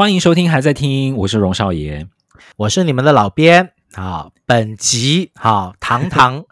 [0.00, 2.08] 欢迎收听，还在听，我是荣少爷，
[2.56, 4.30] 我是你们的老编啊。
[4.46, 6.42] 本集好，堂堂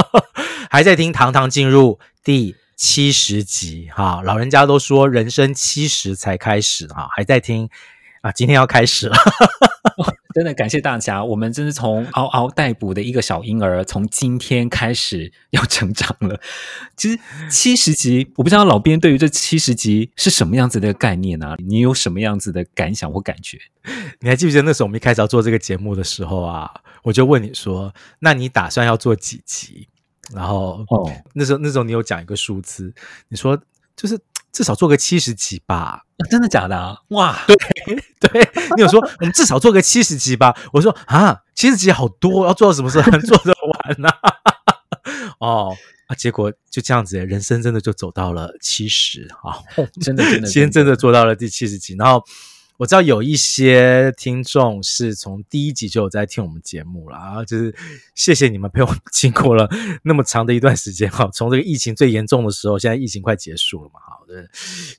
[0.72, 4.22] 还在听，堂堂进入第七十集哈。
[4.24, 7.68] 老人家都说人生七十才开始哈，还在听
[8.22, 9.16] 啊，今天要开始了。
[10.38, 16.40] 真的感谢大家，我们真是从嗷嗷待哺的一个小婴儿，从今天开始要成长了。
[16.96, 17.18] 其实
[17.50, 21.56] 七十集，我不知道老编对于这七十集是什么样子的概念啊？
[21.58, 23.58] 你有什么样子的感想或感觉？
[24.22, 26.70] 你还记不记得那时候我们一开始要做这个节目的时候啊？
[27.02, 29.88] 我就问你说：“那你打算要做几集？”
[30.32, 32.94] 然后哦，那时候那时候你有讲一个数字，
[33.26, 33.60] 你说
[33.96, 34.16] 就是。
[34.58, 36.02] 至少做个七十级吧。
[36.16, 36.98] 啊，真的假的啊？
[37.10, 37.56] 哇，对
[38.18, 40.52] 对，你有说我们至少做个七十级吧？
[40.72, 43.54] 我说啊，七十级好多，要做到什么时候 能做得
[43.86, 44.08] 完呢？
[45.38, 45.76] 哦，
[46.08, 49.62] 啊，结果就这样子，人生真的就走到了七十啊，
[50.00, 52.24] 真的真的，今天真的做到了第七十集，然后。
[52.78, 57.74] 我知道有一些听众是从第一集就有在听我们节目了啊，就是
[58.14, 59.68] 谢谢你们陪我经过了
[60.04, 64.48] 那么长的一段时间哈，从这个疫情最严重的时候，现在疫情快结束了嘛，好的，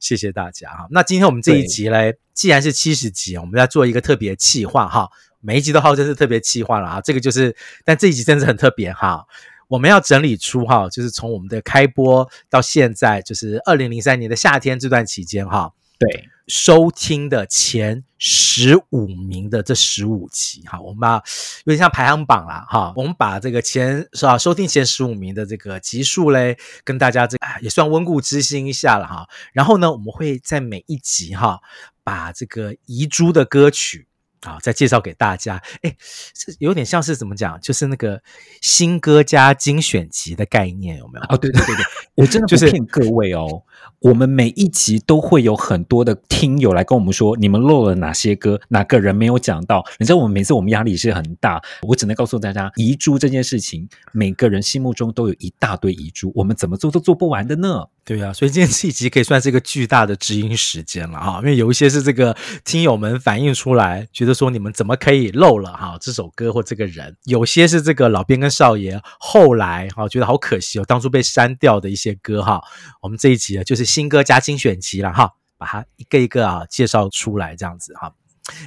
[0.02, 0.88] 谢谢大家哈。
[0.91, 9.25] 那今天我们这一集嘞，既然是七十集，我们要做一个特别企划哈，每一集都号称是特别企划了啊，这个就是，但这一集真的是很特别哈，
[9.69, 16.27] 我们要整理出哈，就是从我们的开播到现在，就是二零零三年的夏天这段期间哈，对。
[16.50, 21.16] 收听的前十五名的这十五集，哈，我们把
[21.64, 29.30] 有点像排行榜啦，哈，我们把这个前是吧，收听前十五名的这个集数嘞，跟大家这个也算温故知新一下了哈。
[29.53, 31.59] 然后呢，我们会在每一集哈，
[32.03, 34.08] 把这个遗珠的歌曲。
[34.44, 35.61] 啊，再介绍给大家。
[35.81, 35.97] 诶，
[36.34, 37.59] 这有点像是怎么讲？
[37.59, 38.23] 就是那个
[38.61, 41.25] 新歌加精选集的概念，有没有？
[41.28, 43.61] 哦，对对对对，我真的不骗各位哦。
[44.02, 49.83] 我们每一集都会有很多的听友来跟我们说，你们漏了哪些歌，哪个人没有讲到。
[50.00, 51.61] 你知道，我们每次我们压力是很大。
[51.81, 57.88] 我只能告诉大家，遗珠这件事情，每个人心目中都有一大堆遗珠，我们怎么做都做不完的呢。
[58.06, 72.59] 对啊，所以今天这一集可以算是一个巨大的知音时间了哈，因为有一些是这个听友们反映出来，觉得说你们怎么可以漏了哈这首歌或这个人，有些是这个老编跟少爷后来哈觉得好可惜哦，当初被删掉的一些歌哈，
[73.02, 78.13] 我们这一集啊就是新歌加精选集了哈，把它一个一个啊介绍出来这样子哈。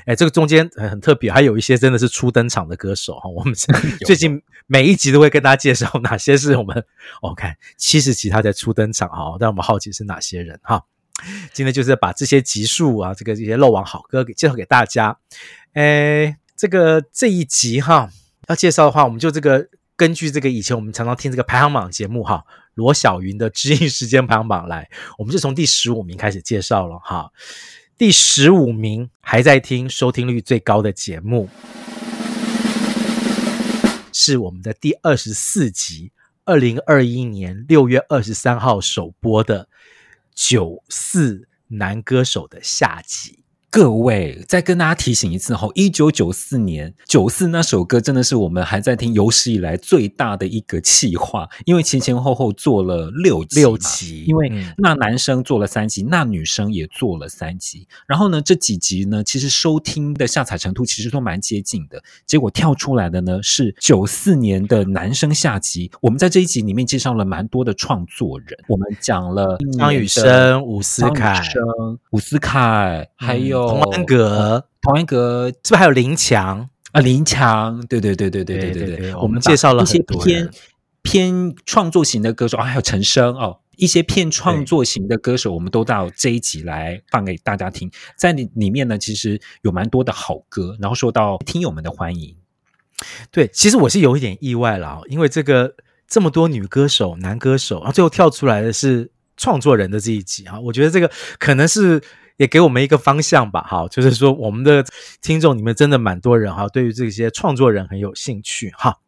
[0.06, 3.28] 哎，这个中间很特别，还有一些真的是初登场的歌手哈。
[3.28, 3.52] 我们
[4.06, 6.84] 最近每一集都会跟大家介绍哪些是我们
[7.22, 10.84] 我看七十集他才初登场哈，让我们好奇是哪些人哈。
[11.52, 15.18] 今天就是把这些集数啊，这个这些漏网好歌给介绍给大家。
[15.72, 18.08] 哎，这个这一集哈
[18.48, 19.66] 要介绍的话，我们就这个
[19.96, 22.44] 根据这个以前我们常常听这个排行榜节目哈，
[22.74, 27.30] 罗小云的知音时间排行榜来，我们就从第十五名开始介绍了哈。
[27.98, 31.48] 第十五名还在听收听率最高的节目，
[34.12, 36.10] 是我们的第二十四集，
[36.44, 39.64] 二零二一年六月二十三号首播的
[40.34, 43.41] 《九四男歌手》的下集。
[43.72, 71.42] 各位，再跟大家提醒一次哈，一九九四年九四那首歌真的是我们还在听有史以来最大的一个企划，因为前前后后做了六集，六集，因为那男生做了三集，那女生也做了三集，然后呢，这几集呢，其实收听的下载程度其实都蛮接近的，结果跳出来的呢是九四年的男生下集，我们在这一集里面介绍了蛮多的创作人，我们讲了张雨生、伍思凯、
[72.10, 73.61] 伍思凯，还有。
[73.68, 77.00] 童安格，童安格是不是还有林强啊？
[77.00, 80.50] 林强，对对对对对对对对，我们介绍了一些偏
[81.02, 87.90] 偏创作型的歌手啊，还有陈升哦，一些偏创作型的歌手，我们都到这一集来放给大家听。
[88.16, 92.36] 在里里面呢，其实有蛮多的好歌，然后受到听友们的欢迎。
[93.30, 95.74] 对，其实我是有一点意外了，因为这个
[96.06, 102.02] 这么多女歌手、男歌手，然后最后跳出来的是创作人的这一集啊，我觉得这个可能是。
[102.38, 104.84] 也给我们一个方向吧，哈，就是说我们的
[105.20, 108.98] 听众里面真的蛮多人哈，对于这些创作人很有兴趣哈。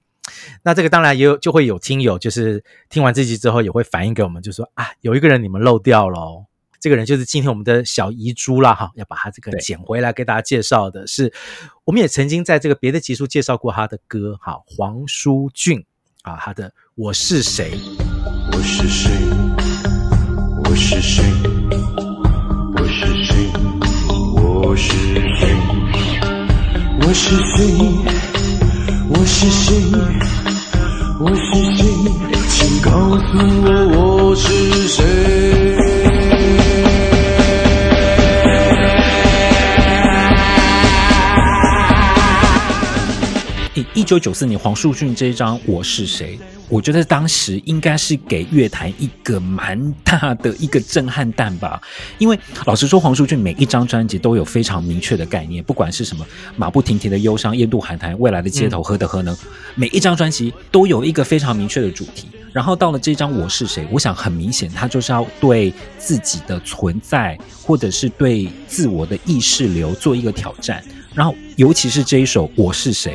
[0.62, 6.46] 那这个当然也有就会有听友，就是听完这集之后也会反映给我们，就说啊，有一个人你们漏掉了哦，
[6.78, 11.32] 这个人就是今天我们的小遗珠啦，哈，要把他这个捡回来给大家介绍的是，
[11.84, 15.84] 我们也曾经在这个别的集数介绍过他的歌，哈，黄舒骏
[16.22, 17.72] 啊，他的我是谁？
[18.52, 19.10] 我是谁？
[20.74, 21.22] 我是谁？
[22.74, 23.46] 我是谁？
[24.34, 24.92] 我是
[25.38, 25.54] 谁？
[27.00, 27.62] 我是谁？
[29.08, 29.72] 我是谁？
[31.20, 31.86] 我是谁？
[32.48, 33.68] 请告诉我
[34.26, 34.48] 我是
[34.88, 35.04] 谁。
[43.74, 46.36] 一一九九四年黄树俊这一张我是谁？
[46.74, 51.80] 我觉得当时应该是给乐坛一个蛮大的一个震撼弹吧。
[52.18, 56.26] 因为老实说，黄舒骏每一张专辑都有非常明确的概念，不管是什么
[56.58, 59.36] “马不停蹄的忧伤”、“夜渡海滩”、“未来的街头”、“何德何能”，
[59.76, 62.26] 每一张专辑都有一个非常明确的主题。
[62.52, 70.82] 然后到了这张《我是谁》，我想很明显，他就是要对自己的存在，或者是对自我的意识流做一个挑战。
[71.14, 73.14] 然后，尤其是这一首《我是谁》。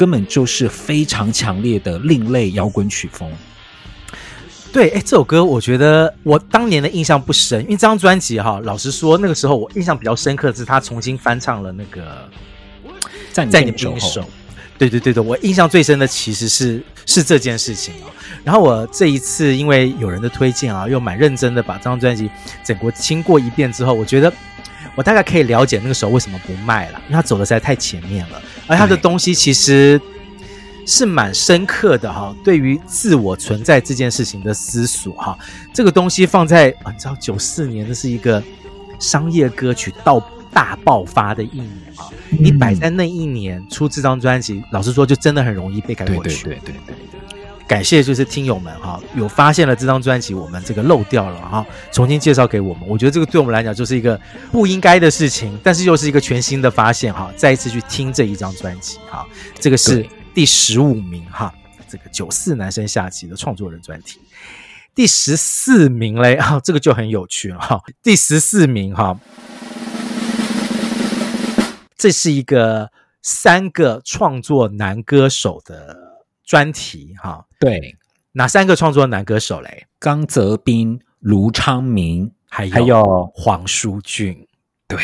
[0.00, 3.30] 根本就是非常强烈的另类摇滚曲风。
[4.72, 12.26] 对，哎，这首歌我觉得我当年的印象不深，因为这张专辑哈，老实说，那个时候我印象比较深刻的是他重新翻唱了那个
[13.30, 14.24] 在你在你背影手。
[14.78, 18.08] 对对对对，我印象最深的其实是是这件事情啊。
[18.42, 22.30] 然后我这一次因为有人的推荐啊，又蛮认真的把这张专辑
[22.64, 24.32] 整个听过一遍之后，我觉得。
[24.94, 30.00] 我大概可以了解那个时候为什么不卖了，因为他走的实在太前面了，而他的东西其实
[30.86, 32.34] 是蛮深刻的哈。
[32.44, 35.38] 对于自我存在这件事情的思索哈，
[35.72, 38.42] 这个东西放在啊，你知道九四年那是一个
[38.98, 40.20] 商业歌曲到
[40.52, 46.44] 大爆发的一年啊，你摆在那一年出这张专辑，老实说就真的很容易被盖过去。
[46.44, 47.19] 对对对对。
[47.70, 52.82] 感谢就是听友们哈，有发现了这张专辑，我们这个漏掉了哈，重新介绍给我们。
[52.88, 54.20] 我觉得这个对我们来讲就是一个
[54.50, 57.32] 不应该的事情，但是又是一个全新的发现哈。
[57.36, 59.24] 再一次去听这一张专辑哈，
[59.60, 61.54] 这个是第十五名哈，
[61.88, 64.18] 这个九四男生下集的创作人专题。
[64.92, 67.80] 第十四名嘞啊，这个就很有趣了哈。
[68.02, 69.16] 第十四名哈，
[71.96, 72.90] 这是一个
[73.22, 76.10] 三个创作男歌手的。
[76.42, 77.96] 专题哈，对，
[78.32, 79.86] 哪三个创作男歌手嘞？
[79.98, 84.48] 刚泽斌、卢昌明，还有还有黄舒骏，
[84.88, 84.98] 对。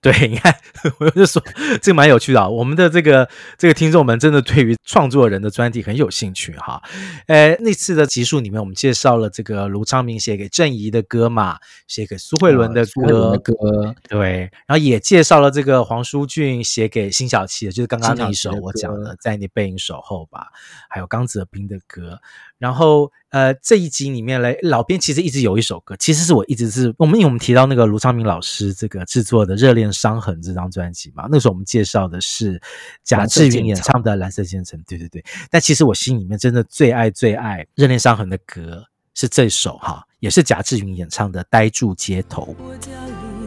[0.00, 0.54] 对，你看，
[0.98, 1.42] 我就说
[1.80, 2.48] 这个蛮有趣的啊。
[2.48, 6.82] 我们的这个这个听众们真的对于创作人的专题很有兴趣哈。
[7.26, 20.48] 呃，那次的集数里面，我们介绍了这个卢昌明写给郑怡的歌嘛，写给苏慧伦的歌，的歌对，然后也介绍了这个黄舒骏写给辛晓琪的，就是刚刚那一首我讲的《在你背影守候》吧，
[20.90, 22.18] 还有刚子斌的歌。
[22.58, 32.60] 然后，呃，这一集里面嘞，老编其实一直有一首歌，其实是我一直是我们，因为我们提到那个卢昌明老师这个制作的《热恋伤痕》这张专辑嘛，那时候我们介绍的是
[33.02, 35.22] 贾志云演唱的《蓝色渐层》，对对对。
[35.50, 38.82] 但其实我心里面真的最爱最爱《热恋伤痕》的歌
[39.14, 42.56] 是这首哈，也是贾志云演唱的《呆住街头》。
[42.64, 42.92] 我将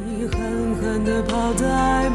[0.06, 2.10] 你狠狠地抛在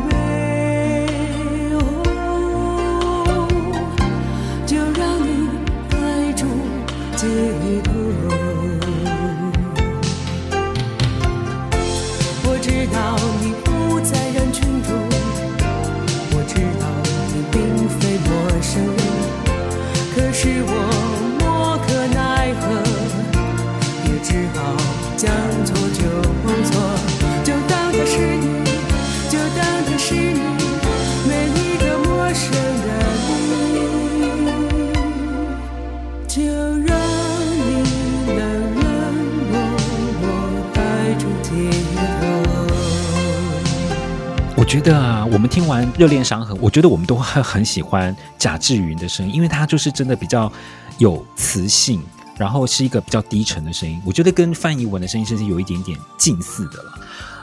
[44.82, 50.52] 得啊，我们听完《热恋伤痕》，我觉得我们都会很喜欢贾志云的声音，因为他就是真的比较
[50.98, 52.02] 有磁性，
[52.36, 54.02] 然后是一个比较低沉的声音。
[54.04, 56.92] 我觉得跟范逸文的声音甚至有一点点近似的了。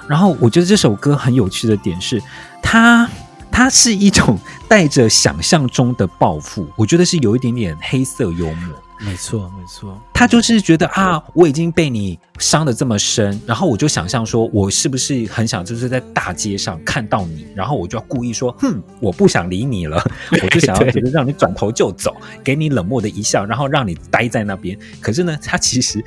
[0.05, 2.21] 然后我觉得这首歌很有趣的点是，
[2.61, 3.09] 它
[3.49, 8.75] 它是一种带着想象中的报复，我觉得是有一点点黑色幽默。
[8.99, 20.03] 没错，没错，他就是觉得啊，我已经被你伤的这么深，然后我就想象说，我是不是很想就是在大街上看到你，然后我就要故意说，哼，我不想理你了，
[20.43, 24.77] 我就想要让你转头就走，给你冷漠的一笑，然后让你待在那边。
[24.99, 26.03] 可是呢，他其实，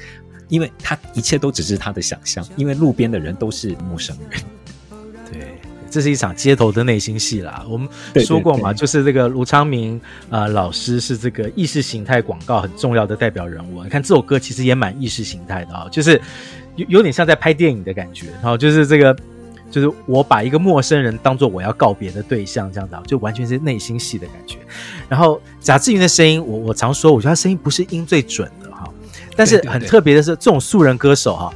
[0.48, 4.42] 因为他一切都只是他的想象，因为路边的人都是陌生人。
[5.92, 7.62] 这是一场街头的内心戏啦。
[7.68, 7.86] 我们
[8.24, 13.84] 说过嘛，对对对，就是这个卢昌明啊、呃、老师是这个意识形态广告很重要的代表人物。
[13.84, 16.18] 你看这首歌其实也蛮意识形态的啊、哦，就是
[16.76, 18.28] 有有点像在拍电影的感觉。
[18.40, 19.14] 然后就是这个，
[19.70, 24.56] 就是我把一个陌生人当做我要告别的对象，这样子，就完全是内心戏的感觉。
[25.10, 28.90] 然后贾志云的声音，我我常说，我觉得他声音不是音最准的哈，
[29.36, 31.52] 但是很特别的是，这种素人歌手哈。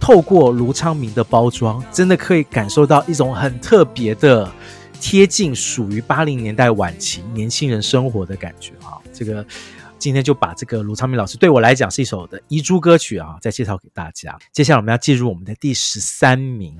[0.00, 4.50] 透过卢昌明的包装，真的可以感受到一种很特别的、
[5.00, 8.96] 贴近属于八零年代晚期年轻人生活的感觉啊！
[9.12, 9.44] 这个
[9.98, 14.38] 今天就把这个卢昌明老师对我来讲是一首的遗珠歌曲啊，再介绍给大家。
[14.52, 16.78] 接下来我们要进入我们的第十三名，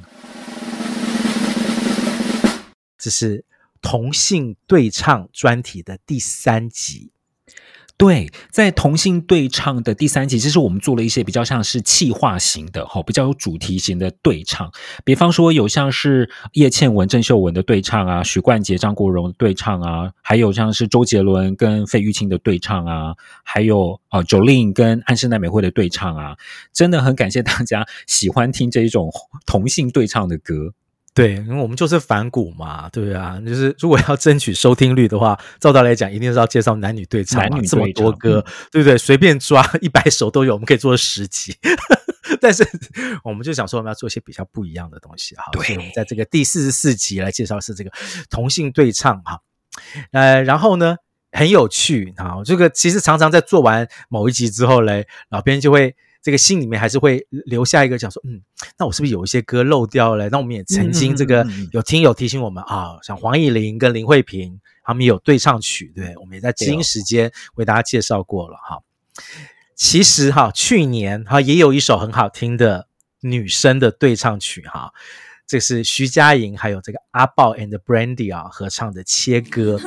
[2.97, 3.45] 这是
[3.83, 7.11] 同性对唱专题的第三集。
[7.99, 14.71] 对，在同性对唱的第三集，其实我们做了一些比较像是企划型的，哈，比较有主题型的对唱。
[15.05, 26.37] 比方说，有像是叶倩文、郑秀文的对唱啊，许冠杰、张国荣的对唱啊，还有像是周杰伦跟费玉清的对唱啊，还有啊 Jolin 跟安室奈美惠的对唱啊，
[26.73, 29.11] 真的很感谢大家喜欢听这一种
[29.45, 30.73] 同性对唱的歌。
[31.19, 38.97] 对，因为我们就是反骨嘛，对啊，就是如果要争取收听率的话，照道理来讲，一定是要介绍男女对唱，男女这么多歌，嗯、对不对？
[38.97, 41.57] 随便抓一百首都有，我们可以做十集。
[42.41, 42.65] 但是
[43.25, 45.43] 我们就想说，我们要做一些比较不一样的东西哈。
[45.51, 47.91] 对，所以我们在这个第四十四集来介绍是这个
[48.31, 49.41] 同性对唱哈。
[50.13, 50.99] 呃，然后呢，
[51.33, 55.97] 很有趣啊，这个其实常常在做完某一集之后嘞，老编就会。
[56.29, 58.43] 这个心里面还是会留下一个讲说，嗯，
[58.79, 60.29] 那我是不是有一些歌漏掉了？
[60.29, 68.83] 那我们也曾经这个有听友提醒我们啊，像黄义玲跟林慧萍他们有对唱曲，对，我们也在知音时间为大家介绍过了哈。
[69.75, 72.89] 其实哈，去年哈也有一首很好听的
[73.23, 74.93] 女生的对唱曲哈，
[75.47, 79.79] 这是徐佳莹还有这个阿豹 and Brandy 啊合唱的《切割》。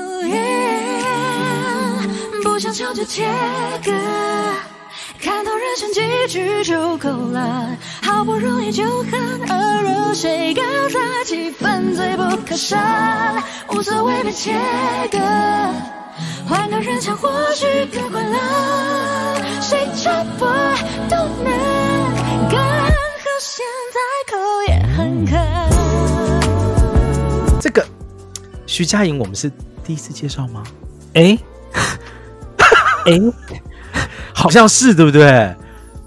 [2.42, 3.28] 不想唱就切
[3.86, 3.92] 割
[5.72, 13.42] 看透人生几句就够了，好不容易就很耳热，谁搞砸气氛最不可杀？
[13.70, 14.54] 无所谓被切
[15.10, 15.18] 割，
[16.46, 18.38] 换个人唱或许更快乐，
[19.62, 20.50] 谁插播
[21.10, 21.54] 都能，
[22.50, 22.92] 刚好
[23.40, 24.00] 现在
[24.30, 24.38] 口
[24.68, 25.38] 也很渴。
[27.62, 27.86] 这个
[28.66, 29.50] 徐佳莹，我们是
[29.86, 30.64] 第一次介绍吗？
[31.14, 31.38] 哎，
[33.06, 33.18] 哎。
[34.34, 35.56] 好像是对不对？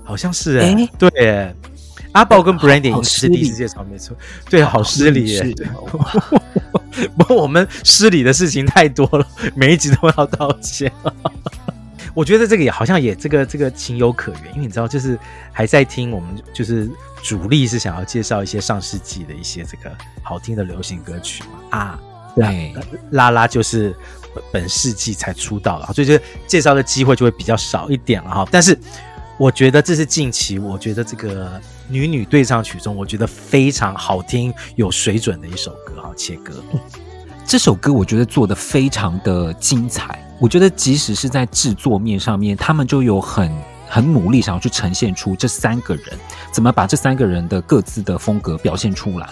[0.04, 1.54] 好像是哎、欸，对，
[2.12, 4.16] 阿豹跟 Brandy 是第一次介绍，没错，
[4.48, 5.54] 对，好失礼耶。
[7.16, 10.92] 不过我们失礼的事情太多了，每一集都要道歉。
[12.14, 15.18] 我觉得这个也好像也这个这个情有可原，因为你知道，就是
[15.52, 16.88] 还在听我们就是
[17.22, 19.90] 主力是想要介绍一些上世纪的一些这个
[20.22, 21.98] 好听的流行歌曲嘛啊，
[22.36, 22.74] 对，
[23.10, 23.94] 拉拉就是。
[24.50, 28.48] 本世纪才出道了，所以就介绍的机会就会比较少一点了哈。
[28.50, 28.76] 但是
[29.36, 36.10] 我觉得这是近期，我觉得这个女女对唱曲中，我觉得非常好听、有水准的一首歌哈。
[36.16, 36.62] 切歌，
[37.44, 40.24] 这首歌我觉得做得非常的精彩。
[40.38, 43.50] 我觉得即使是在制作面上面，他们就有很
[43.88, 46.04] 很努力想要去呈现出这三个人
[46.52, 49.28] 怎么把这三个人的各自的风格表现出来。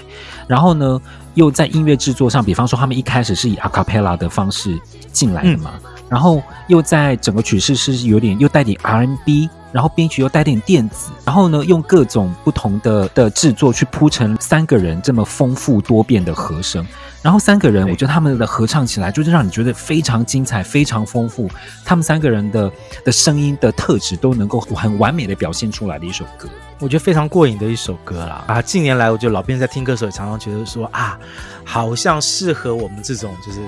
[0.48, 1.00] 然后呢，
[1.34, 4.78] 又在音乐制作上，比方说他们一开始是以 acapella 的方式
[5.12, 5.74] 进来的嘛，
[6.08, 16.86] 然后又在整个曲式是有点又带点 R N B 然后编曲又带点电子，然后呢用各种不同的的制作去铺成三个人这么丰富多变的和声，
[17.22, 21.48] 然后三个人我觉得他们的合唱起来就是让你觉得非常精彩、非常丰富，
[21.84, 22.70] 他们三个人的
[23.04, 26.48] 的声音的特质都能够很完美的表现出来的一首歌。
[26.78, 28.60] 我觉得非常过瘾的一首歌啦啊！
[28.60, 31.16] 近年来，我觉得老编在听歌的时候也常常觉得说啊，
[31.64, 33.60] 好像适合我们这种就是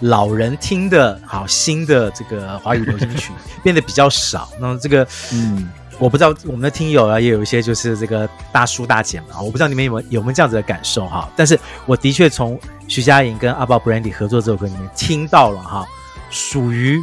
[0.00, 3.32] 老人听的好新的这个华语流行曲
[3.62, 4.48] 变得比较少。
[4.60, 11.30] 那么这个嗯，我不知道我们的听友啊，也有一些就是这个大叔大姐们啊，我不知道你们有没有有没有这样子的感受哈？
[11.36, 12.58] 但是我的确从
[12.88, 15.86] 徐佳莹跟阿宝 Brandy 合作这首歌里面听到了哈，
[16.30, 17.00] 属于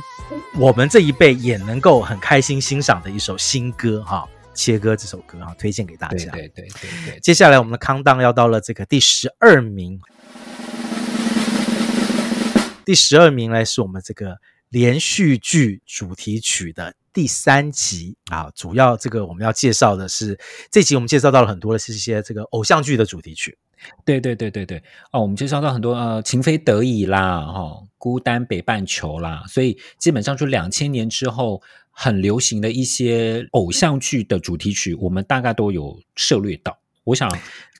[0.58, 4.28] 我们这一辈也能够很开心欣赏的一首新歌哈。
[4.54, 6.30] 切歌这首歌啊，推荐给大家。
[6.34, 7.20] 对对对对对。
[7.22, 9.98] 接下来我们的 countdown 要到了这个第十二名，
[12.86, 14.38] 第十二名呢是我们这个
[14.70, 18.52] 连续剧主题曲的第三集啊。
[18.56, 23.58] 主要这个我们要介绍的是这集我们介绍到了很多的是一些这个偶像剧的主题曲。
[24.06, 24.84] 对对对对对。
[25.12, 31.62] 哦，我们介绍到很多呃，情非得已啦，哈、哦，孤单北半球啦，所以基本上就两千年之后。
[31.94, 36.80] 很流行的一些偶像剧的主题曲，我们大概都有涉猎到。
[37.04, 37.30] 我想，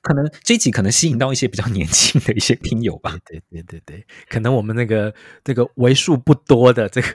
[0.02, 3.16] 可能这一集可能吸引到一些比较年轻的一些听友吧。
[3.24, 5.14] 对对对对，可能我们那个
[5.44, 7.08] 这个为数不多的这个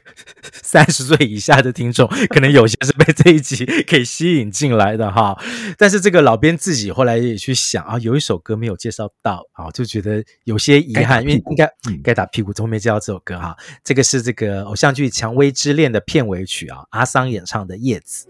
[0.53, 5.37] 三十岁以下的听众，可能有些是被这一集给吸引进来的哈。
[5.77, 13.53] 但是这个老编自己后来也去想啊，有一首歌没有介绍到啊，就觉得有些遗憾，因为应该嗯该打屁股，怎么没介绍这首歌哈？
[13.83, 18.27] 这个是这个偶像剧《蔷薇之恋》的片尾曲啊，阿桑演唱的《叶子》。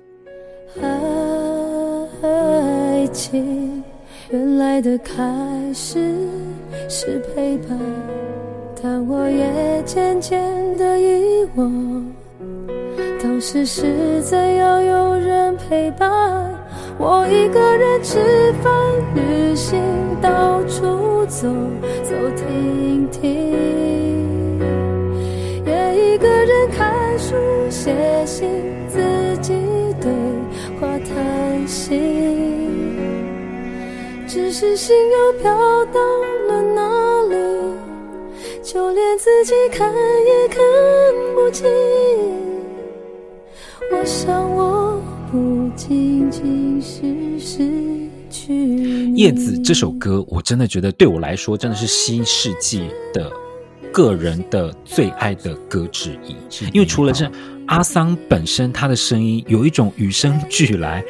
[2.97, 3.39] 一起
[4.31, 5.13] 原来的开
[5.71, 5.99] 始
[6.89, 7.77] 是陪伴
[8.81, 10.41] 但我也渐渐
[10.77, 12.13] 的遗忘
[13.21, 16.51] 当时是怎要有人陪伴
[16.97, 18.73] 我一个人吃饭
[19.13, 19.79] 旅行
[20.19, 21.47] 到处走
[22.03, 24.59] 走停停
[25.65, 27.35] 也一个人看书
[27.69, 27.93] 写
[28.25, 28.49] 信
[28.89, 29.53] 自己
[30.01, 30.11] 对
[30.79, 32.66] 话谈心。
[34.27, 35.51] 是心又飘
[35.85, 35.99] 到
[36.47, 36.81] 了哪
[37.29, 37.35] 里？
[38.63, 40.59] 就连自己看也看
[41.33, 41.65] 不清。
[43.91, 47.69] 我想我不仅仅是失
[48.29, 49.15] 去你。
[49.15, 53.31] 叶子这首歌，我真的觉得对我来说真的是新世纪的
[53.93, 56.35] 个人的最爱的歌之一。
[56.73, 57.31] 因为除了这
[57.67, 61.03] 阿桑本身，他的声音有一种与生俱来。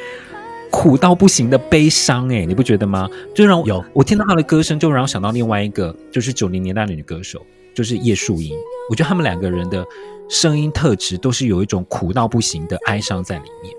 [0.70, 3.08] 苦到不行的悲伤，哎，你不觉得吗？
[3.34, 7.40] 就让我有我听到他的歌声，就让我想到另外一个，就是九零年代的女歌手，
[7.74, 8.54] 就是叶树英。
[8.90, 9.84] 我觉得他们两个人的
[10.28, 13.74] 声音特质都是有一种苦到不行的哀伤在里面。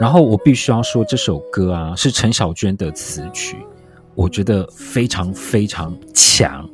[0.00, 3.56] 然后我必须要说，这首歌啊是陈小娟的词曲，
[4.14, 6.68] 我觉得非常非常强。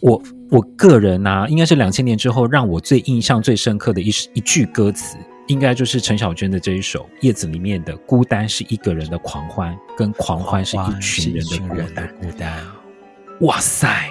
[0.00, 5.16] 我我个人啊，应该是两千年之后让我最印象最深刻的一一句歌词。
[5.52, 12.08] 应该就是陈小娟的这一首《叶子》里面的“孤单是一个人的狂欢，跟狂欢是一群人的孤单”。
[12.22, 12.64] 孤单，
[13.42, 14.08] 哇塞！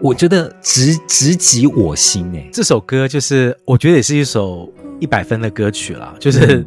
[0.00, 2.48] 我觉得直直击我心哎！
[2.52, 6.64] 这首歌就是我觉得也是一首一百分的歌曲啦，就是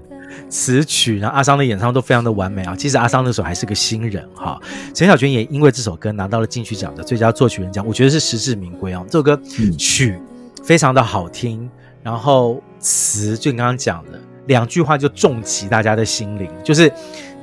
[0.50, 2.76] 词曲，然后阿桑的演唱都非常的完美啊。
[2.76, 4.60] 其实阿桑那时候还是个新人哈，
[4.94, 9.02] 陈小娟也因为这首歌拿到了金曲奖的最佳作曲人奖，我觉得是实至名归啊。
[9.08, 9.40] 这首歌
[9.78, 10.20] 曲
[10.62, 11.70] 非常的好听。
[12.04, 16.92] 然后词就你刚刚讲的两句话就重击大家的心灵，就是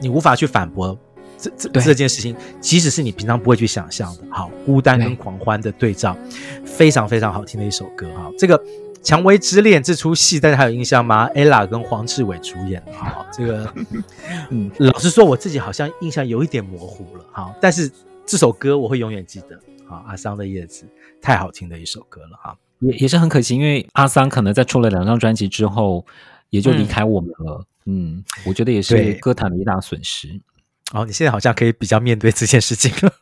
[0.01, 0.99] 你无法去反驳
[1.39, 4.23] 这这这件事情，即使是你平常不会去想象的。
[4.31, 6.17] 好，孤单跟狂欢的对照，
[6.65, 8.31] 非常非常好听的一首歌哈。
[8.37, 8.59] 这个
[9.05, 13.25] 《蔷薇之恋》这出戏大家还有印象吗？ella 跟黄志伟主演的哈。
[13.33, 13.73] 这个
[14.51, 17.89] 嗯，老实说我自己好像印象有一点模糊了哈，但是
[18.27, 19.59] 这首歌我会永远记得。
[19.87, 20.85] 好，阿桑的叶子
[21.23, 22.57] 太好听的一首歌了哈。
[22.81, 26.05] 也也是很可惜，因为阿桑可能在出了两张专辑之后，
[26.51, 27.65] 也就离开我们了。
[27.87, 30.41] 嗯，嗯，我觉得也是歌坛的一大损失。
[30.93, 33.13] 哦，你现在好像可以比较面对这件事情了。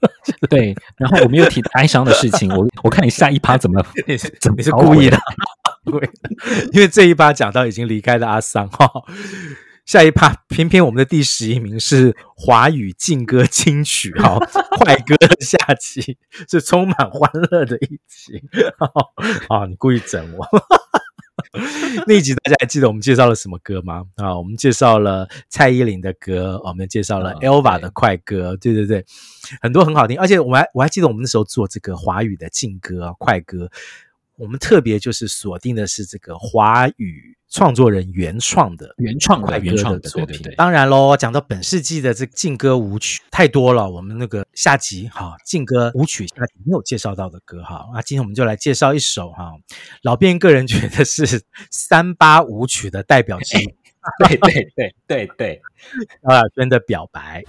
[0.49, 5.19] 对，然后我们又提哀伤的事情，我我看你下一趴怎么 你是怎么是故意的？
[5.85, 6.11] 对，
[6.73, 8.89] 因为这一趴讲到已经离开的阿桑哈。
[9.87, 14.37] 下一趴，偏偏我们的第十一名是华语劲歌金曲，哈，
[14.79, 16.19] 快歌的下期
[16.49, 18.43] 是充满欢乐的一集，
[19.49, 20.47] 啊，你故意整我。
[22.09, 24.03] 那一集大家还记得我们介绍了什么歌吗？
[24.17, 29.05] 啊，我们介绍了蔡依林的歌，我们介绍了 Elva 的快歌，对对对，
[29.63, 33.71] 很多很好听，而且我还我还记得我们那时候做这个华语的劲歌快歌。
[34.39, 40.41] 我们特别就是锁定的是这个华语创作人原创的原创的原创的作品。
[40.57, 49.53] 当然喽，讲到本世纪的这个劲歌舞曲太多了，我们那个下集哈劲歌舞曲下集没有介绍到的歌哈，那今天我们就来介绍一首哈，
[50.03, 53.75] 老编个人觉得是三八舞曲的代表之一。
[54.29, 55.63] 对对对对对，
[56.23, 57.43] 萧亚轩的表白。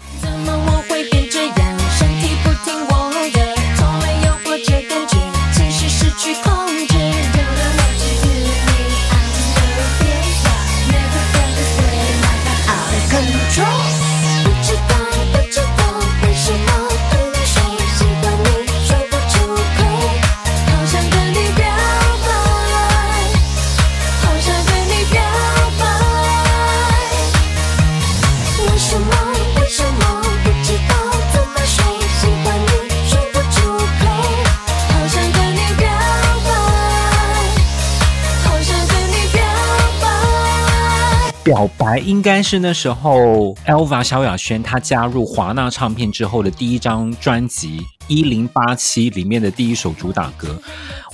[41.48, 47.86] 表白应该是那时候，Elva 萧亚轩她加入华纳唱片之后的第一张专辑。
[48.08, 50.60] 一零八七里面的第一首主打歌，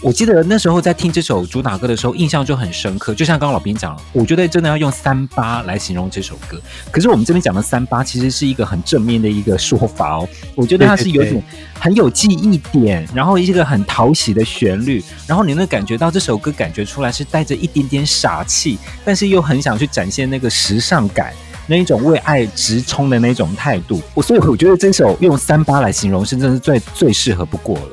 [0.01, 3.13] 我记得那时候在听这首主打歌的时候，印象就很深刻。
[3.13, 6.59] 就像刚刚老兵讲，我觉得真的要用三八来形容这首歌。
[6.91, 10.27] 可是我们这边讲的三八，其实是一个很正面的一个说法哦。
[10.55, 11.43] 我觉得它是有点
[11.79, 21.33] 很有记忆点，然后一个很讨喜的旋律，然后你能感觉到这首歌感觉出来是带着一点点傻气，但是又很想去展现那个时尚感。
[21.65, 27.89] 那一种为爱直冲的那种态度，我所以我觉得这首用三八来形容是真的是最最适合不过了。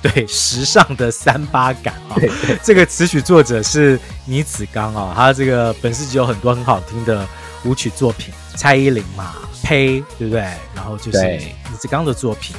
[0.00, 2.14] 对，时尚的三八感啊！
[2.14, 7.26] 对对，这个词曲作者是倪子刚啊，他这个本世纪有很多很好听的
[7.64, 10.40] 舞曲作品，蔡依林嘛，呸，对不对？
[10.72, 12.54] 然后就是倪子刚的作品。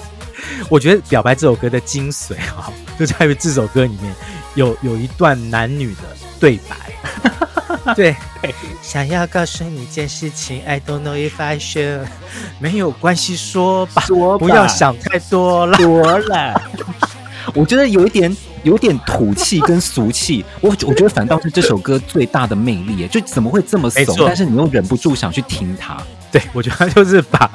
[0.68, 4.14] 我觉得《表白》这首歌的精髓啊，就在于这首歌里面
[4.54, 6.02] 有有一段男女的
[6.38, 6.76] 对白。
[7.94, 8.16] 对，
[8.82, 12.06] 想要告诉你一件事情，I don't know if I should，
[12.58, 15.76] 没有关系，说吧，说吧，不要想太多了。
[15.78, 16.60] 多了，
[17.54, 20.44] 我觉得有一点，有点土气跟俗气。
[20.60, 24.16] 我我觉得反倒是这首歌最大的魅力，就怎么会这么怂？
[24.26, 25.96] 但是你又忍不住想去听它。
[26.32, 27.50] 对，我觉得他就是把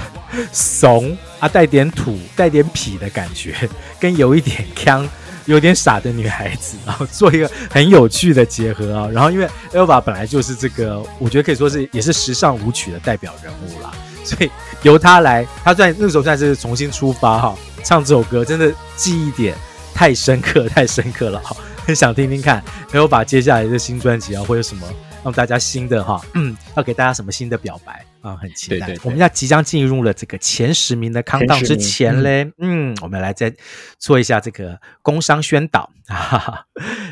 [0.52, 3.54] 怂啊带点土、带点痞的感觉，
[3.98, 5.08] 跟有一点锵、
[5.50, 9.08] 有点傻的女孩子，然后做一个很有趣的结合啊。
[9.12, 13.90] 然后因为 Elva 本来就是这个，我觉得可以说是也是时尚舞曲的代表人物啦，
[14.22, 14.50] 所以
[14.82, 19.56] 由他来，他在那时候算是重新出发哈，唱这首歌真的记忆点
[19.92, 24.86] 太深刻、太深刻了哈，很想听听看 Elva 接下来的新专辑啊会有什么。
[25.22, 28.36] 让大家新的哈，嗯，要给大家什么新的表白啊？
[28.36, 28.86] 很期待。
[28.86, 33.54] 对对对，我们要即将进入了这个前十名的 countdown 之前嘞，嗯，嗯，我们来再
[33.98, 36.64] 做一下这个工商宣导啊。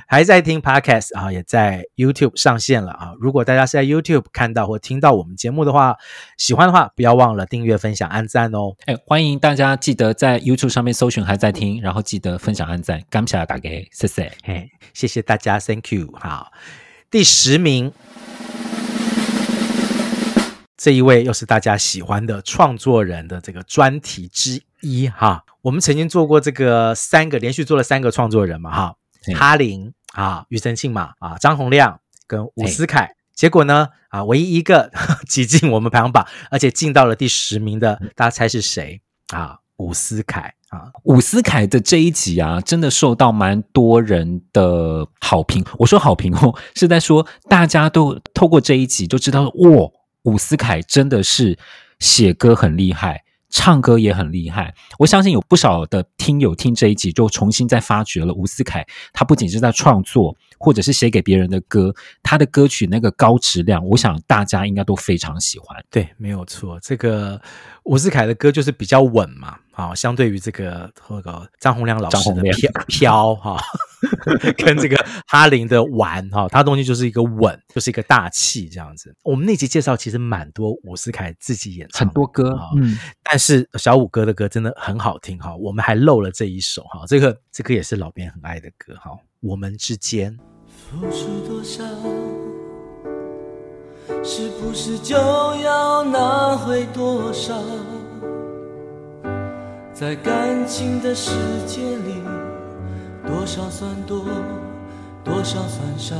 [0.06, 3.12] 还在听 podcast 啊，也在 YouTube 上线了啊。
[3.20, 5.94] 如果大家是在 YouTube 看到或听到我们节目的话，
[6.38, 8.74] 喜欢的话不要忘了订阅、分享、按赞哦。
[8.86, 14.32] 哎，欢迎大家记得在 YouTube 上面搜寻还在听，然后记得分享、按赞，感谢大家，谢谢。
[14.44, 16.10] 哎，谢谢大家，Thank you。
[16.18, 16.50] 好。
[17.10, 17.90] 第十名，
[20.76, 25.42] 这一位又是大家喜欢的创作人的这个专题之一哈。
[25.62, 28.94] 我们曾经做过这个三个连续做了三个创作人嘛哈，
[29.34, 33.14] 哈林啊、庾澄庆嘛啊、张洪亮跟伍思凯。
[33.34, 34.92] 结果呢啊，唯一一个
[35.26, 39.60] 挤进我们排行榜，而且进到了第十名的，大家猜是谁啊？
[39.78, 40.52] 伍思凯。
[40.70, 45.64] 啊，伍思凯的这一集啊，真的受到蛮多人的好评。
[45.78, 49.90] 我说好评哦，是在说大家都透过这一集就知道，哇，
[50.24, 51.59] 伍思凯真的是
[52.00, 54.74] 写歌很厉害，唱歌也很厉害。
[54.98, 58.87] 我相信有不少的听友听这一集，就重新再发掘了伍思凯。
[59.14, 65.84] 他不仅是在创作，或者是写给别人的歌，他的歌曲那个高质量，我想大家应该都非常喜欢。
[65.90, 67.40] 对，没有错，这个
[67.84, 69.58] 伍思凯的歌就是比较稳嘛。
[69.78, 73.62] 啊，相对于这个那个张洪量老师的飘飘哈，
[74.58, 74.96] 跟这个
[75.28, 79.14] 哈林的玩哈，他的东西就是一个稳，就是一个大气这样子。
[79.22, 85.54] 我们那集介绍其实蛮多伍思凯自己演唱很多歌，嗯，但是小五哥的歌真的很好听哈。
[85.54, 89.12] 我们还漏了这一首哈，这个这个也是老编很爱的歌哈。
[89.40, 91.85] 我们之间付出多少，
[94.24, 97.55] 是不是就要拿回多少？
[99.92, 101.31] 在感情的世
[101.68, 102.20] 界里，
[103.29, 104.24] 多少算多，
[105.22, 106.16] 多少算少？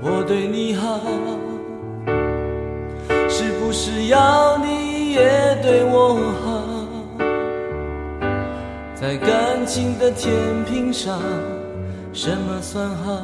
[0.00, 0.98] 我对你好，
[3.28, 6.62] 是不是要你也对我好？
[8.94, 10.32] 在感情的天
[10.64, 11.20] 平上，
[12.16, 13.20] 什么算好，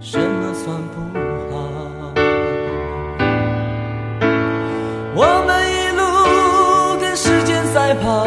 [0.00, 1.00] 什么算不
[1.54, 1.56] 好？
[5.14, 5.64] 我们。
[5.70, 6.02] 一路
[7.00, 8.26] 跟时间赛跑，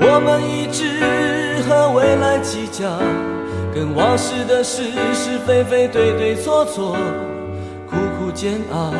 [0.00, 2.88] 我们一直和未来计较，
[3.74, 6.96] 跟往事的是是非非、对对错错，
[7.86, 8.94] 苦苦煎熬。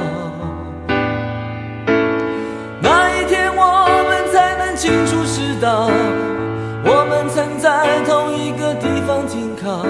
[2.82, 5.88] 哪一天我们才能清楚知道，
[9.64, 9.86] 靠，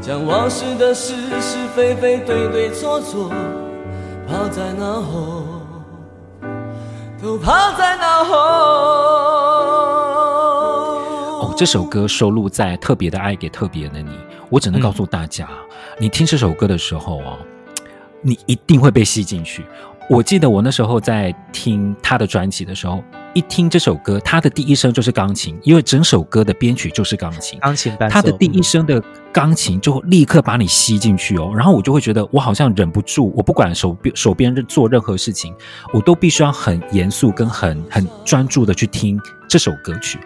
[0.00, 3.28] 将往事的是是非非、对对错错
[4.26, 5.44] 抛在脑后。
[7.22, 8.36] 都抛在脑后。
[11.40, 14.10] 哦，这首歌收录在《特别的爱给特别的你》，
[14.48, 17.38] 我只能告诉大家，嗯、你听这首歌的时候哦，
[18.22, 19.64] 你一定会被吸进去。
[20.10, 23.02] 我记得我那时候在听他的专辑的时候。
[23.34, 27.58] 一听这首歌，他的第一声就是钢琴，因为整首歌的编曲就是钢琴。
[27.60, 31.50] 钢琴伴奏，他的第一声的钢琴就立刻把你吸进去哦。
[31.56, 35.54] 然后我就会觉得，我好像忍不住，我不管手边手边做任何事情，
[35.94, 40.18] 我都必须要很严肃跟很很专注的去听这首歌曲。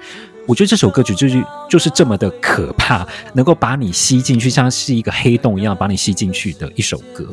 [0.44, 7.32] 我觉得这首歌曲就是就是这么的可怕，能够把你吸进去，像是一个黑洞一样把你吸进去的一首歌。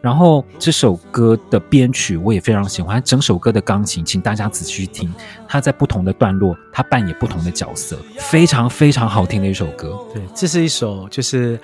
[0.00, 5.12] 然后这首歌的编曲我也非常喜欢，整首歌的钢琴，请大家仔细听，
[5.46, 9.98] 它在不同的段落，它扮演不同的角色，非常非常好听的一首歌。
[10.14, 11.58] 对，这是一首就是。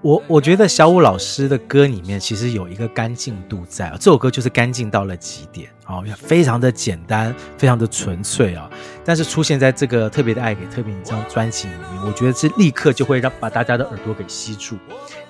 [0.00, 8.70] 我我觉得小五老师的歌里面其实有一个干净度在，这首歌就是干净到了极点，哦，非常的简单，非常的纯粹啊。
[9.04, 14.76] 但是出现在这个特别的爱给特别你这张专辑里面，我觉得是立刻就会让把大家的耳朵给吸住，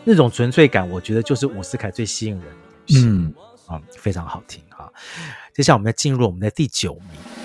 [0.04, 3.06] 那种纯粹感，我觉得就是伍思凯最吸引人的。
[3.06, 3.32] 嗯，
[3.66, 4.92] 啊，非常好听哈。
[5.54, 7.37] 接下来我们要进入我们的第九名。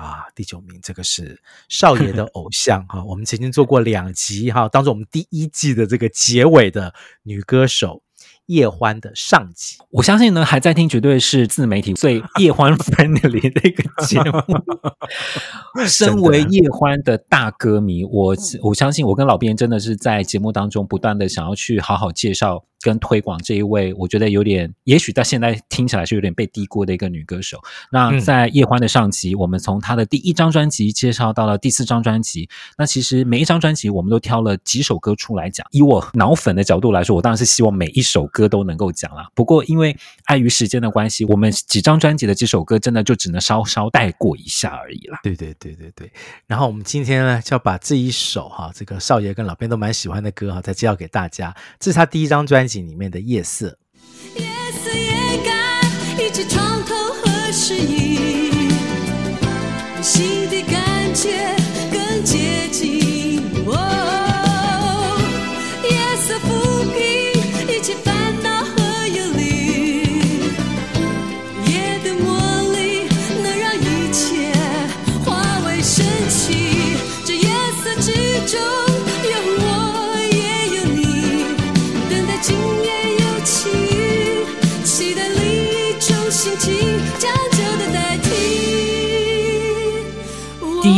[0.00, 3.04] 啊，第九名，这个是少爷的 偶像哈。
[3.04, 8.02] 我们曾经做过两集哈，当做我们第一季的这个结尾的女歌手
[8.46, 9.76] 叶欢的上集。
[9.90, 14.40] 我相信呢，还在听绝对是自媒体最叶欢 friendly 的一个节目。
[15.86, 27.58] 身为叶欢的大歌迷，我我相信我跟老编真的是在节目当中不断的想要去好好介绍跟推广这一位，我觉得有点，也许到现在听起来是有点被低估的一个女歌手。
[27.92, 35.66] 那在叶欢的上集，我们从她的第一张专辑介绍到了第四张专辑，那其实每一张专辑我们都挑了几首歌出来讲。
[35.70, 39.28] 以我脑粉的角度来说，我当然是希望每一首歌都能够讲啦。
[39.34, 45.18] 不过因为碍于时间的关系，我们几张专辑的几首歌真的就只能稍稍带过一下而已啦。
[45.22, 46.10] 对对对对对。
[46.46, 51.54] 然后我们今天呢，就要把这一首哈，这个少爷跟老编都蛮喜欢的歌哈，再介绍给大家。
[51.78, 53.68] 这是他第一张专辑里面的《夜色》。
[54.36, 54.46] 也
[55.44, 58.70] 该一起床头和适应，
[60.02, 61.56] 心的感觉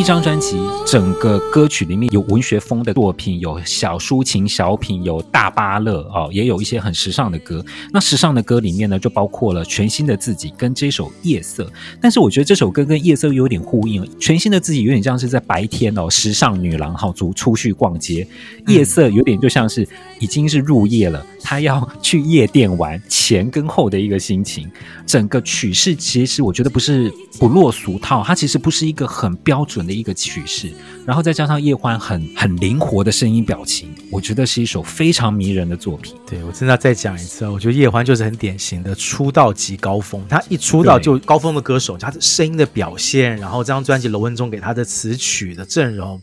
[0.02, 7.64] 一张专辑，整个歌曲里面有文学风的作品，有小抒情小品，有大芭乐哦，也有一些很时尚的歌。
[7.92, 11.62] 那时尚的歌里面呢，就包括了《全新的自己》跟这首《夜色》。
[12.00, 18.26] 但是我觉得这首歌跟《夜色》有点呼应，《全新的自己》有点像是在白天哦，时尚女郎好足出去逛街，
[18.72, 19.88] 《夜色》有点就像是
[20.18, 24.68] 已经是入夜了，她要去夜店玩，前跟后的一个心情。
[25.06, 30.72] 整个曲式其实我觉得不是不落俗套，它其实不是一个很标准的 一个曲式，
[31.06, 36.14] 然后再加上叶欢很很灵活的声音表情，我觉得是一首非常迷人的作品。
[36.26, 46.20] 对，我真的要再讲一次，我觉得叶欢就是很典型的出道即高峰，他一出道就高峰的歌手，他的声音的表现，然后这张专辑罗文中给他的词曲的阵容，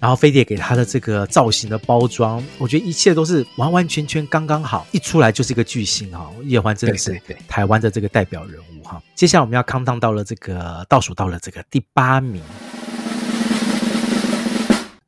[0.00, 6.30] 然后飞碟给他的这个造型的包装，我觉得一切都是完完全全刚刚好，一出来就是一个巨星哈。
[6.44, 9.02] 叶欢真的是台湾的这个代表人物哈。
[9.14, 12.42] 接下来我们要 count down 到了这个倒数到了这个第八名。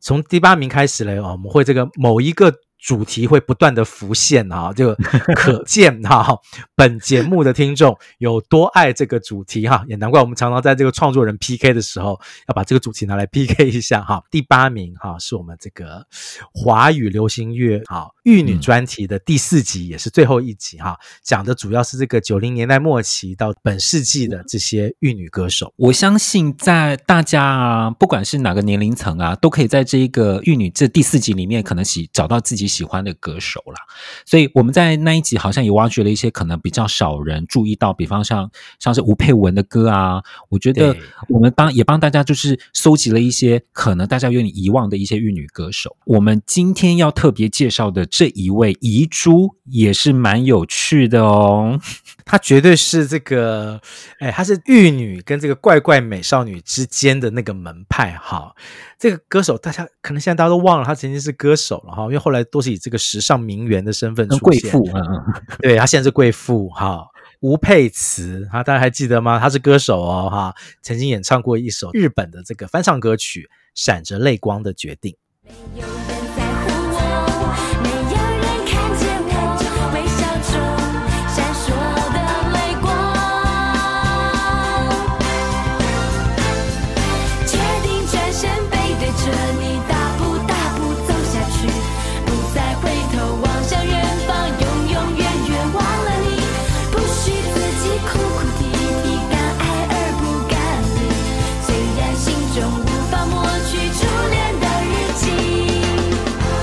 [0.06, 2.54] 从第八名开始嘞，哦，我们会这个某一个。
[2.78, 4.94] 主题会不断的浮现啊，就
[5.34, 6.38] 可见哈，
[6.76, 14.22] 本节目的听众有多爱这个主题哈，也难怪我们常常在这个创作人 PK 的时候要把这个主题拿来 PK 一下哈。
[14.30, 16.06] 第八名哈是我们这个
[16.52, 25.72] 华语流行乐哈玉女专题的第四集，也是最后一集哈，讲的主要是这个九零年代末期到本世纪的这些玉女歌手。
[25.76, 33.80] 我相信在大家啊，不管是哪个年龄层啊，都可以在这一个玉女这第四集里面，可能喜找到自己喜欢的歌手啦，
[34.26, 40.96] 所以我们在那一集好像也挖掘了一些可能比较少人注意到，比方像像是吴佩文的歌啊，我觉得
[41.28, 45.96] 我们帮也帮大家就是搜集了一些可能大家有点遗忘的一些玉女歌手。
[46.06, 51.78] 我们今天要特别介绍的这一位遗珠也是蛮有趣的哦，
[52.24, 53.78] 她绝对是这个，
[54.20, 58.54] 哎，她是玉女跟这个怪怪美少女之间的那个门派哈。
[58.98, 64.62] 这个歌手，大家可能现在大家都忘了，她曾经是歌手了哈，因为后来都是以这个时尚名媛的身份出现。
[64.62, 67.04] 贵妇，嗯嗯， 对，她现在是贵妇哈。
[67.40, 69.38] 吴佩慈，哈，大家还记得吗？
[69.38, 73.42] 她是歌手哦，哈，曾经演唱过一首日本的这个翻唱歌曲
[73.74, 75.14] 《闪着泪光的决定》。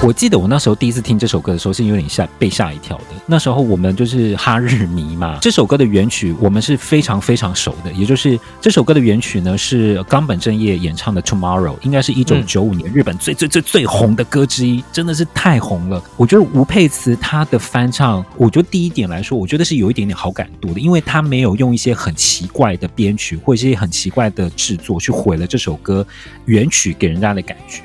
[0.06, 3.06] 我记得我那时候第一次听这首歌的时候是有点吓被吓一跳的。
[3.26, 16.04] 那时候我们就是哈日迷嘛， 这首歌的原曲我们是非常非常熟的，也就是这首歌的原曲呢是冈本正业演唱的《Tomorrow》，应该是一九九五年日本最最最最红的歌之一，真的是太红了。
[16.18, 26.06] 我觉得吴佩慈她的翻唱，我觉得第一点来说，我觉得是有一点点好感度的，因为她没有用一些很奇怪的编曲或者一些很奇怪的制作去毁了这首歌
[26.44, 27.84] 原曲给人家的感觉。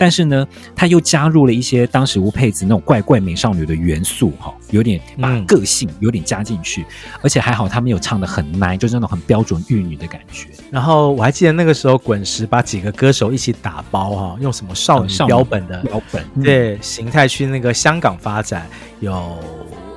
[0.00, 6.86] 但是呢，他又加入了一些当时吴佩慈那种怪怪美少女的元素，哈，有点把个性有点加进去，
[7.20, 10.48] 而且还好他没有唱的很奶，就是那种很标准玉女的感觉。
[10.70, 18.66] 然后我还记得那个时候滚石把几个歌手一起打包，哈，用什么少女标本的标本对形态去那个香港发展，
[19.00, 19.38] 有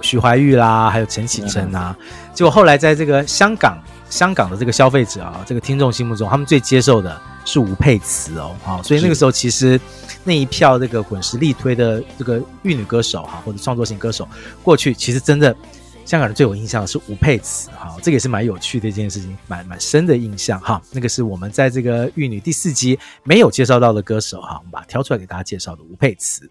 [0.02, 1.96] 徐怀钰啦，还有陈绮贞啊，
[2.34, 7.22] 结果后来在这个香港香港的这个消费者啊，这个听众心目中，他们最接受的。
[7.46, 9.80] 是吴佩慈哦，好，所以那个时候其实
[10.24, 14.28] 那一票这个滚石力推的这个玉女歌手哈，或者创作型歌手，
[14.64, 15.56] 过去其实真的
[16.06, 20.82] 香港人最有印象的是吴佩慈哈，这个也是蛮有趣的一件事情，蛮蛮深的印象哈。
[20.92, 26.50] 那个是我们在这个玉女第四集没有介绍到的歌手哈，我们把它挑出来给大家介绍的吴佩慈。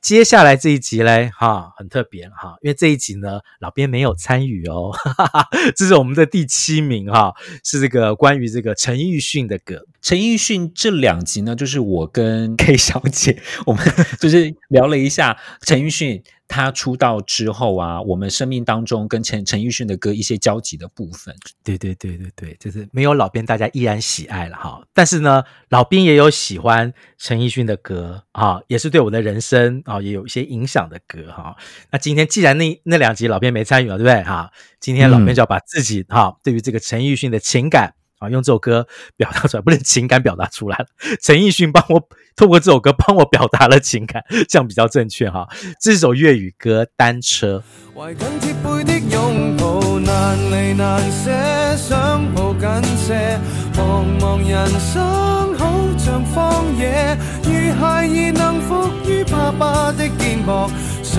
[0.00, 9.84] 接下来这一集嘞，哈，很特别哈，因为这一集呢，老编没有参与哦，哈哈，这是我们的第七名哈，是这个关于这个陈奕迅的歌。
[10.00, 13.84] 陈奕迅这两集呢，就是我跟 K 小姐，我们
[14.18, 16.22] 就是聊了一下陈奕迅。
[16.50, 21.32] 他出道之后啊，我们生命当中跟陈陈奕迅的歌一些交集的部分，
[21.62, 24.82] 对对对对对，就是没有老编，大家依然喜爱了哈。
[24.92, 31.56] 但是呢，老编也有喜欢陈奕迅的歌啊，也是对我的人生啊也有一些影响的歌哈。
[31.92, 34.50] 那今天既然那那两集老编没参与了，对不对哈？
[34.80, 37.94] 今天老编就要把自己哈、嗯、对于这个陈奕迅的情感。
[38.20, 40.86] 啊，用这首歌表达出来，不能情感表达出来了。
[41.22, 45.48] 陈奕迅帮我透过这首歌帮我表达了情感，这样比较正确哈。
[45.80, 47.64] 这首粤语歌《单车》。
[47.98, 51.30] 怀紧贴背的拥抱，难离难舍，
[51.76, 53.38] 想抱紧些。
[53.74, 60.68] 茫茫人生好像荒野，如孩儿能伏于爸爸的肩膊，
[61.02, 61.16] 谁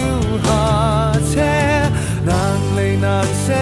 [0.00, 0.08] 要
[0.42, 1.40] 下车？
[2.24, 2.34] 难
[2.76, 3.52] 离难舍，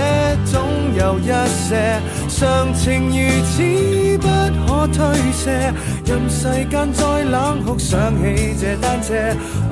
[0.45, 4.27] 总有一些常情如此不
[4.67, 4.97] 可推
[5.31, 5.71] 卸。
[6.07, 9.15] 任世间再冷酷，想起这单车，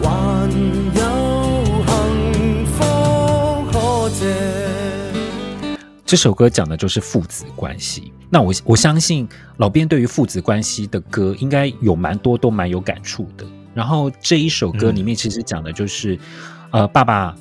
[0.03, 0.07] 还
[0.95, 1.01] 有
[1.87, 2.85] 幸福
[3.73, 4.21] 可借。
[6.05, 8.13] 这首歌讲的就是父子关系。
[8.29, 13.47] 那我我相信老编对于父子关系的歌，应该有蛮多都蛮有感触的。
[13.73, 16.17] 然后这一首歌里面其实讲的就是，
[16.73, 17.35] 嗯、呃，爸爸。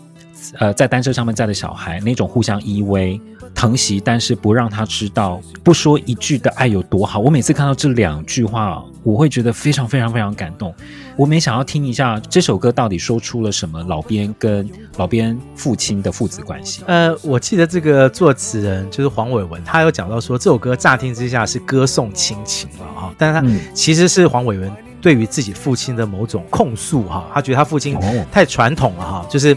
[0.60, 3.20] 呃，在单车上面载的小孩，那种互相依偎、
[3.54, 7.20] 疼惜，但是不让他知道，不说一句的爱有多好。
[7.20, 10.74] 我每次看到这两句话，我会觉得非常非常非常感动。
[11.16, 16.84] 我没想要听一下这首歌到底说出了什么，老边跟老边父亲的父子关系。
[16.88, 27.96] 呃，我记得这个作词人就是黄伟文，他有讲到说，这首歌乍听之下是歌颂亲情了哈，但是他其实是黄伟文对于自己父亲的某种控诉哈，他觉得他父亲
[28.32, 29.56] 太传统了哈，就是。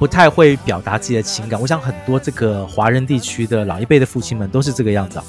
[0.00, 5.20] 不太会表达自己的情感，我想很多这个华人地区的老一辈的父亲们都是这个样子，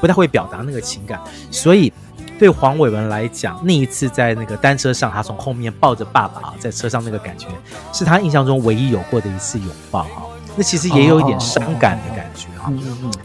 [0.00, 1.20] 不太会表达那个情感。
[1.50, 1.92] 所以
[2.38, 7.48] 对黄伟文来讲，那一次在那个单车上，他从后面抱着爸爸啊在车上那个感觉，
[7.92, 10.22] 是他印象中唯一有过的一次拥抱哈。
[10.54, 12.72] 那其实也有一点伤感的感觉哈。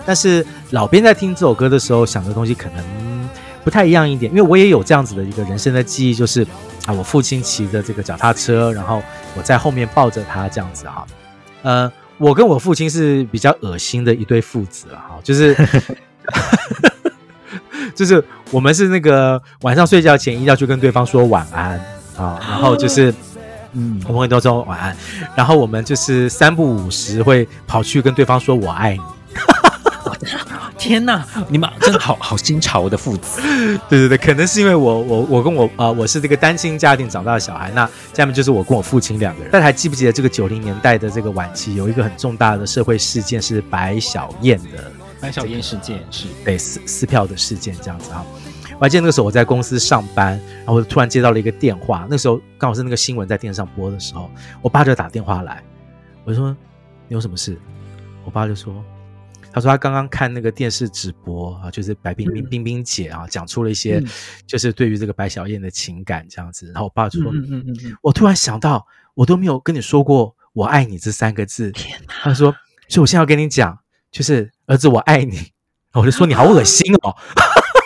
[0.07, 2.83] 但是老编在听这首歌的时候想的东西可能
[3.65, 6.47] 不太一样一点，因为我也有这样子的一个人生的记忆，就是。
[6.85, 9.01] 啊，我父亲骑着这个脚踏车，然后
[9.35, 11.03] 我在后面抱着他，这样子哈。
[11.63, 15.57] 呃，我跟我父亲是比较恶心的一对父子了哈，就是
[17.95, 21.71] 就是我们是那个晚上睡觉前一定要去跟对方说晚安
[22.15, 23.11] 啊，然后就是，
[23.71, 24.95] 嗯，我们会都说晚安，
[25.35, 29.01] 然后我们就是三不五时会跑去跟对方说我爱你。
[30.85, 33.41] 天哪，你们真的好好新潮的父子。
[33.89, 39.51] 对对对，可能是因为我我我跟我啊、呃，我是这个单亲家庭长大的小孩，那下面就是我跟我父亲两个人。
[39.51, 48.23] 大家还记不记得这个九零年代的这个晚期，有一个很重大的社会事件是白小燕的白小燕事件，是对撕撕票的事件这样子啊。
[48.75, 54.29] 我还记得那个时候我在公司上班，然后我突然接到了一个电话，那时候刚好是那个新闻在电视上播的时候，
[54.61, 55.63] 我爸就打电话来，
[56.25, 56.55] 我就说
[57.07, 57.57] 你有什么事？
[58.23, 58.71] 我爸就说。
[59.55, 64.03] 他说他刚刚看那个电视直播啊，就是白冰冰冰冰姐啊，讲出了一些
[64.45, 66.65] 就是对于这个白小燕的情感这样子。
[66.73, 72.13] 然后我爸就说：“嗯嗯嗯，我突然想到，我都没有跟你说过‘我爱你’这三个字。”天哪！
[72.23, 72.53] 他说
[72.89, 73.79] ：“所以我现在要跟你讲，
[74.11, 75.39] 就是儿子，我爱你。”
[75.95, 77.15] 我就说：“你好恶心哦！”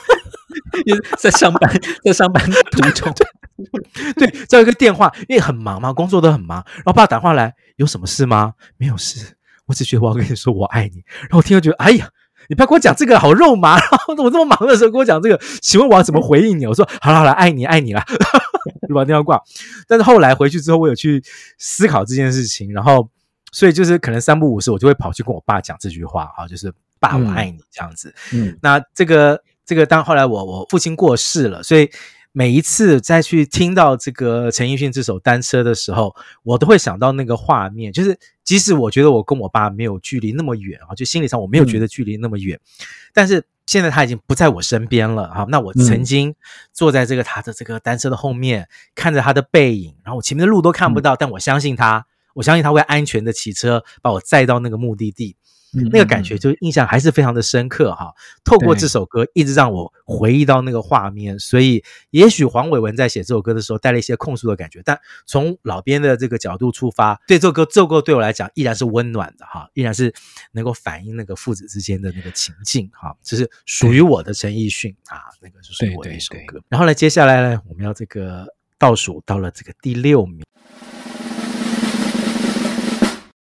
[1.19, 3.13] 在上班，在上班途中，
[4.17, 6.65] 对，在一个电话，因为很忙嘛，工作都很忙。
[6.77, 8.55] 然后爸打电话来，有什么事吗？
[8.77, 9.35] 没有事。
[9.69, 12.09] 我只觉得我要跟你说我爱你，然后我听到觉得，哎呀，
[12.47, 13.77] 你不要跟我讲这个，好肉麻。
[13.77, 16.65] 然后我这么忙的时候跟我讲这个，请问我要怎么回应你？
[16.65, 18.03] 我说好了好了，爱你爱你啦，
[18.89, 19.39] 就把电话挂。
[19.87, 21.23] 但是后来回去之后，我有去
[21.59, 23.07] 思考这件事情，然后
[23.51, 28.11] 所以就是可能三不五时，我就会跑去跟我爸讲这句话啊，就是爸我爱你这样子。
[28.33, 31.87] 嗯，那这个这个当后来我我父亲过世了，所以。
[32.31, 37.91] 每一次再去听到这个陈奕迅这首《单车》的时候，我都会想到那个画面。
[37.91, 45.45] 就是即使我觉得我跟我爸没有距离那么远啊，就心理上我没有觉得距离那么远，嗯、但是现在他已经不在我身边了啊。
[45.49, 46.35] 那我曾经
[46.71, 52.05] 坐在这个他的这个单车的后面，看着他的背影，然后我前面的路都看不到，嗯、但我相信他，
[52.35, 55.35] 我相信他会安全的骑车把我载到那个目的地。
[55.73, 58.13] 嗯、那个感觉就印象还是非常的深刻哈。
[58.43, 61.37] 透过这首歌，一直让我回忆到那个画面。
[61.37, 70.13] 所以，也许黄伟文在写这首歌的时候带了一些控诉的感觉，但从老编的这个角度出发，对这首歌，这首歌对我来讲依然是温暖的哈，依然是
[70.53, 73.15] 能够反映那个父子之间的那个情境哈。
[73.21, 76.59] 这是属于我的陈奕迅啊，那个是属于我的一首歌。
[76.69, 78.47] 然后呢，接下来呢，我们要这个
[78.77, 80.43] 倒数到了这个第六名。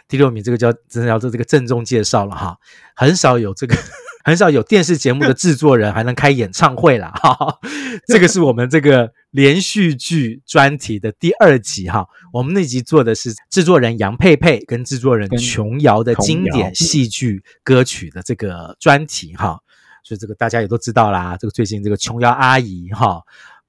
[0.08, 2.56] 第六名，这个叫真的要做这个郑重介绍了哈，
[2.94, 3.76] 很少有这个
[4.24, 7.58] 很少有电视节目的制作人还能开演唱会了哈。
[8.06, 19.58] 这个是我们这个连续剧专题的第二集哈，我们那集做的是制作人杨佩佩跟制作人琼瑶的经典戏剧歌曲的这个专题哈，
[20.04, 23.22] 所以这个大家也都知道啦，这个最近这个琼瑶阿姨哈。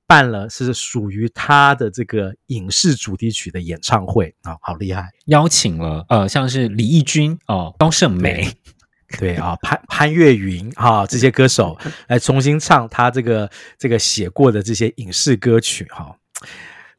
[0.07, 5.09] 办了是属于他的这个影视主题曲的演唱会啊，好厉害！
[5.25, 8.47] 邀请了呃，像是李翊君哦、高胜美，
[9.19, 11.77] 对啊，潘潘越云哈这些歌手
[12.07, 16.15] 来重新唱他这个这个写过的这些影视歌曲哈。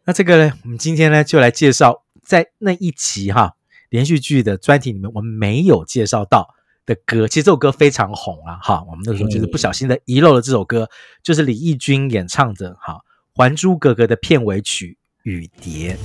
[0.05, 3.55] 那这个呢，我们今天呢就来介绍在那一集哈
[3.89, 6.55] 连续剧的专题里面，我们没有介绍到
[6.89, 8.59] 的歌，其实这首歌非常红啊！
[8.63, 10.89] 哈，我们那时候就是不小心的遗漏了这首歌，
[11.23, 12.95] 就是李翊君演唱的哈
[13.37, 14.97] 《还珠格格》的片尾曲
[15.31, 15.99] 《雨蝶》。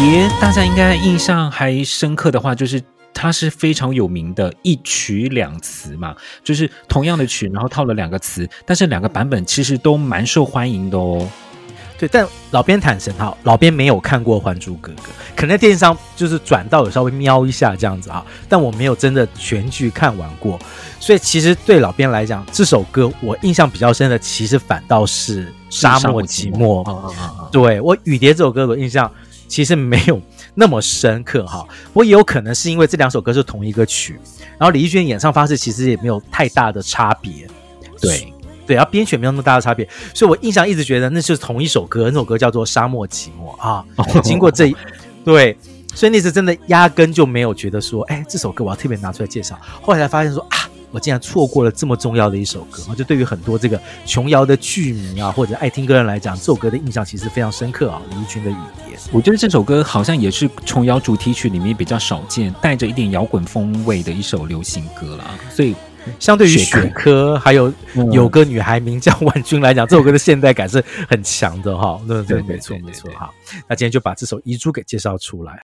[0.00, 2.82] 碟，大家应该印象还深刻的话，就是
[3.12, 11.28] 它是非常有名的一曲两词嘛，就是同样的曲，然后套了两个词，但是两个版本其实都蛮受欢迎的哦。
[11.98, 15.02] 对，但老边坦诚哈，老边没有看过《还珠格格》，
[15.36, 20.58] 可能在电视上就是转到有稍微瞄一下这样子哈，但我没有真的全剧看完过，
[20.98, 26.82] 所以其实对老边来讲，这首歌我印象比较深的，其实反倒是《沙漠寂寞》。
[27.50, 29.12] 对，我《雨蝶》这首歌的印象。
[29.50, 30.22] 其实没有
[30.54, 34.18] 那么深刻哈，不过也有可能是因为这两首歌是同一个曲，
[34.56, 37.48] 然后李翊君演唱方式其实也没有太大的差别，
[38.00, 38.32] 对
[38.64, 43.84] 对，然后编曲没有那么大的差别，所以我印象一直觉得那是同一首歌，那首歌叫做《沙漠寂寞》啊。
[44.22, 44.76] 经过这一
[45.24, 45.58] 对，
[45.96, 50.69] 所以那次真的压根就没有觉得说，哎，这首歌我要特别拿出来介绍，后来才发现说啊。
[50.90, 58.02] 我竟然错过了这么重要的一首歌，就对于很多这个琼瑶的剧迷啊，或者爱听歌人来讲，这首歌的印象其实非常深刻啊。
[58.10, 65.38] 李翊君的《雨蝶》，我觉得这首歌好像也是琼瑶主题曲里面比较少见，带着一点摇滚风味的一首流行歌啦。
[65.50, 65.74] 所以，
[66.18, 67.72] 相对于雪珂还有
[68.12, 72.00] 有个女孩名叫婉君来讲，这首歌的现代感是很强的哈。
[72.08, 73.30] 对对，没错没错哈。
[73.68, 75.62] 那今天就把这首遗珠给介绍出来。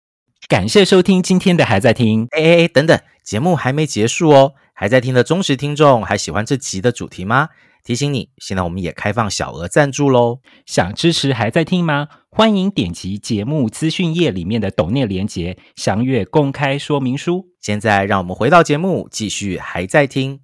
[0.48, 4.54] 感谢收听今天的还在听，哎哎哎，等等，节目还没结束哦。
[4.74, 7.50] 还在听的忠实听众，还喜欢这集的主题吗？
[7.84, 10.40] 提醒你，现在我们也开放小额赞助喽！
[10.66, 12.08] 想支持还在听吗？
[12.30, 17.48] 欢迎点击节目资讯页里面的抖内连结，详阅公开说明书。
[17.60, 20.40] 现在让我们回到节目，继续还在听。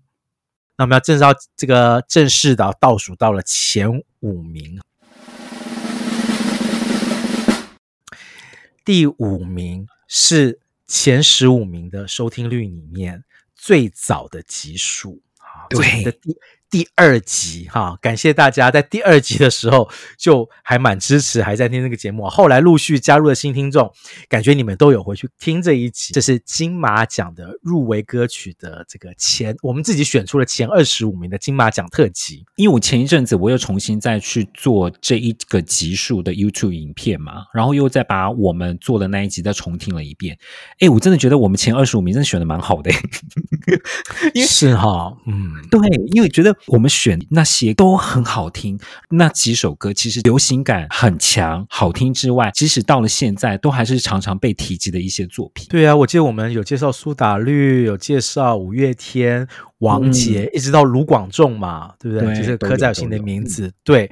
[0.76, 1.24] 那我们要正式
[1.56, 3.88] 这个正式的倒数到了前
[4.20, 4.80] 五名，
[8.84, 13.24] 第五名是前十五名的收听率里面。
[13.58, 16.04] 最早的集数啊，对。
[16.04, 16.34] 的第
[16.70, 19.88] 第二集哈，感谢大家在第二集的时候
[20.18, 22.28] 就还蛮支持，还在听这个节目。
[22.28, 23.90] 后来陆续加入了新听众，
[24.28, 26.12] 感觉你们都有回去听这一集。
[26.12, 32.44] 这是金马奖的入围歌曲的这个前，我们自己选出了前二十五名的金马奖特辑。
[32.56, 40.36] 因为我前一阵子我又重新再去做这一个集数的 YouTube 影片嘛，然后又再把我们做的那一集再重听了一遍。
[40.80, 42.90] 哎，我真的觉得我们前二十五名真的选的蛮好的，
[44.34, 45.80] 因 为是哈，嗯，对，
[46.12, 46.57] 因为觉得。
[46.66, 48.78] 我们选那些都很好听，
[49.10, 55.66] 那几首歌其实流行感很强，好听之外，即使到了现在，都还是常常被提及的一些作品。
[55.70, 59.46] 对啊，我记得我们有介绍苏打绿，有介绍五月天、
[59.78, 62.26] 王杰，嗯、一直到卢广仲嘛，对不对？
[62.26, 63.72] 对，就是刻在我心的名字。
[63.84, 64.10] 对，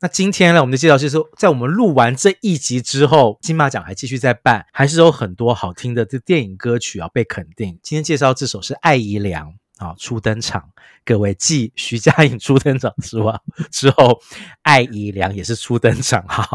[0.00, 7.78] 那今天呢，我们的介绍就是说，在我们录完这一集之后，金马奖还继续在办，还是有很多好听的这电影歌曲啊被肯定。
[7.82, 9.54] 今天介绍这首是艾怡良。
[9.84, 10.64] 啊，初登场，
[11.04, 13.38] 各位继徐佳莹初登场之外，
[13.70, 14.18] 之后
[14.62, 16.48] 艾怡良也是初登场哈，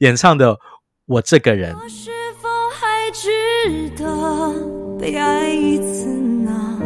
[0.00, 0.54] 演唱的
[1.06, 1.74] 《我这个人》。
[1.82, 2.10] 我是
[2.42, 2.48] 否
[2.78, 6.78] 还值得被爱一次呢？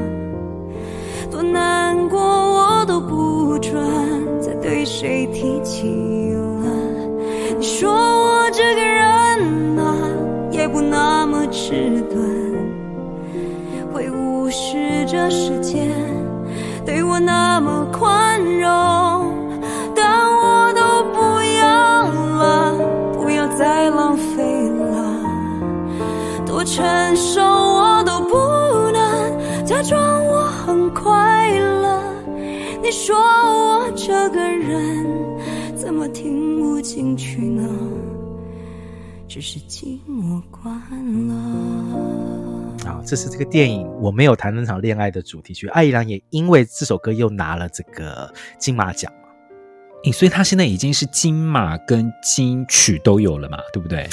[1.32, 3.74] 多难过我都不准
[4.40, 5.88] 再对谁提起
[6.32, 6.70] 了。
[7.58, 9.96] 你说我这个人啊，
[10.52, 12.41] 也不那么迟钝，
[14.52, 15.90] 是这世界
[16.84, 18.70] 对我那么宽容。
[19.94, 21.18] 但我都不
[21.58, 22.06] 要
[22.38, 22.74] 了，
[23.14, 26.84] 不要再浪费了，多成
[27.16, 28.36] 熟我都不
[28.92, 32.02] 能假装我很快乐。
[32.82, 35.06] 你说我这个人
[35.76, 37.68] 怎么听不进去呢？
[39.28, 40.74] 只是寂寞惯
[41.26, 41.71] 了。
[43.02, 45.66] 啊，这是这个电影我没有谈那场恋爱的主题曲。
[45.68, 49.12] 艾怡良也因为这首歌又拿了这个金马奖。
[50.12, 54.08] 所以他现在已经是金马跟金曲都有了嘛，对不对？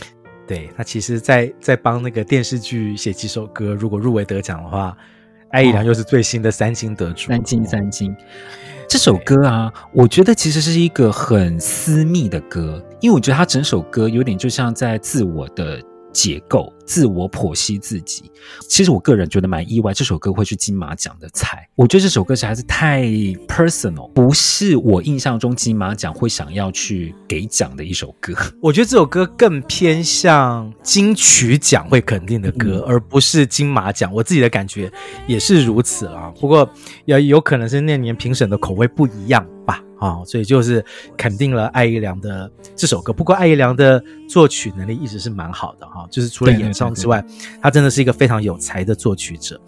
[0.47, 4.95] 对，他其实在在帮那个电视剧写几首歌，如果入围得奖的话，
[5.49, 7.29] 艾怡良又是最新的三金得主。
[7.29, 8.15] 三金三金，
[8.87, 15.81] 这首歌啊，我觉得其实是一个很私密的歌，因为我觉得他整首歌有点就像在自我的。
[16.11, 18.31] 解构自我剖析自己，
[18.67, 21.67] 其实我个人觉得蛮意外，这首歌会是金马奖的菜。
[21.75, 23.03] 我觉得这首歌实在是太
[23.47, 28.33] personal，不是我印象中金马奖会想要去给奖的一首歌。
[28.61, 34.11] 我觉得这首歌更偏向金曲奖会肯定的歌，嗯、而不是金马奖。
[34.13, 34.91] 我自己的感觉
[35.27, 36.33] 也是如此啊。
[36.39, 36.67] 不过
[37.05, 39.83] 也有可能是那年评审的口味不一样吧。
[39.99, 40.83] 啊、哦，所以就是
[41.17, 43.13] 肯定了艾怡良的这首歌。
[43.13, 47.23] 不过艾怡良的作曲能力一直是蛮好的哈、哦，就是除了演唱之外，
[47.61, 49.59] 他真的是一个非常有才的作曲者。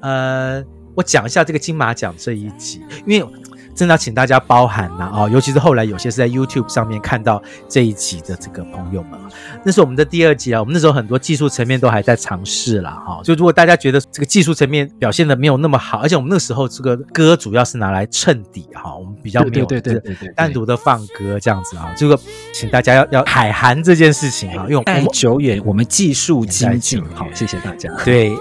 [0.00, 3.26] 呃，我讲一下这个金马奖这一集，因为。
[3.74, 5.28] 真的要请大家包涵呐啊！
[5.28, 9.18] 尤其是后来有些是在 YouTube 上面看到这一集的这个朋友们，
[9.64, 10.60] 那是我们的第二集啊。
[10.60, 12.90] 我们那时候很多技术层面都还在尝试啦。
[13.06, 13.20] 哈。
[13.24, 21.92] 就如果大家觉得这个技术层面表现的没有那么好，而且我们那时候这个歌主要是拿来衬底哈，我们比较没有对对对对单独的放歌这样子啊。
[21.96, 22.18] 这个
[22.52, 27.90] 请大家要要海涵这件事情啊，因为太久远，我们技术精进，好，谢谢大家。
[28.04, 28.36] 对。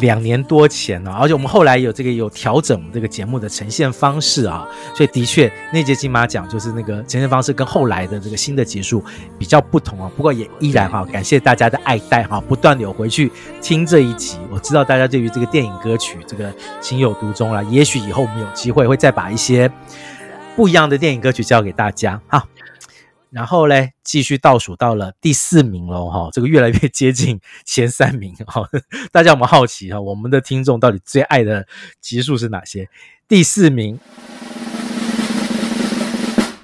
[0.00, 9.04] 两年多前了，而且我们后来有这个有调整这个节目的呈现方式啊，所以的确那届金马奖就是那个呈现方式跟后来的这个新的结束
[9.38, 10.10] 比较不同啊。
[10.16, 14.38] 不过也依然哈，感谢大家的爱戴哈，不断的有回去听这一集。
[14.50, 19.70] 我知道大家对于这个电影歌曲这个情有独钟了，也许以后我们有机会会再把一些
[20.56, 22.46] 不一样的电影歌曲教给大家哈。
[23.36, 28.66] 然后嘞，继续倒数到了第四名喽，哈，这个越来越接近前三名，哈，
[29.12, 31.68] 大家有没有好奇哈，我们的听众到底最爱的
[32.00, 32.88] 集数是哪些？
[33.28, 34.00] 第四名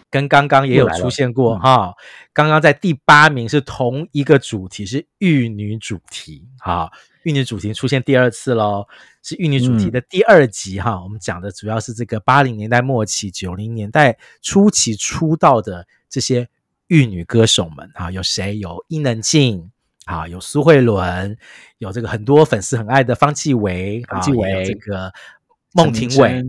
[0.08, 1.92] 跟刚刚也有出现过哈，
[2.32, 6.90] 刚刚在第八名是同一个主题，是玉女主题，哈，
[7.24, 8.86] 玉女主题出现第二次喽，
[9.22, 16.48] 是玉女主题的第二集哈，嗯、我们讲的主要是这个八零年代末期、九零年代初期出道的这些。
[16.92, 18.58] 玉女歌手们啊，有谁？
[18.58, 19.70] 有伊能静
[20.04, 21.34] 啊，有苏慧伦，
[21.78, 25.10] 有这个很多粉丝很爱的方季惟，方季惟，这个
[25.72, 26.44] 孟庭苇，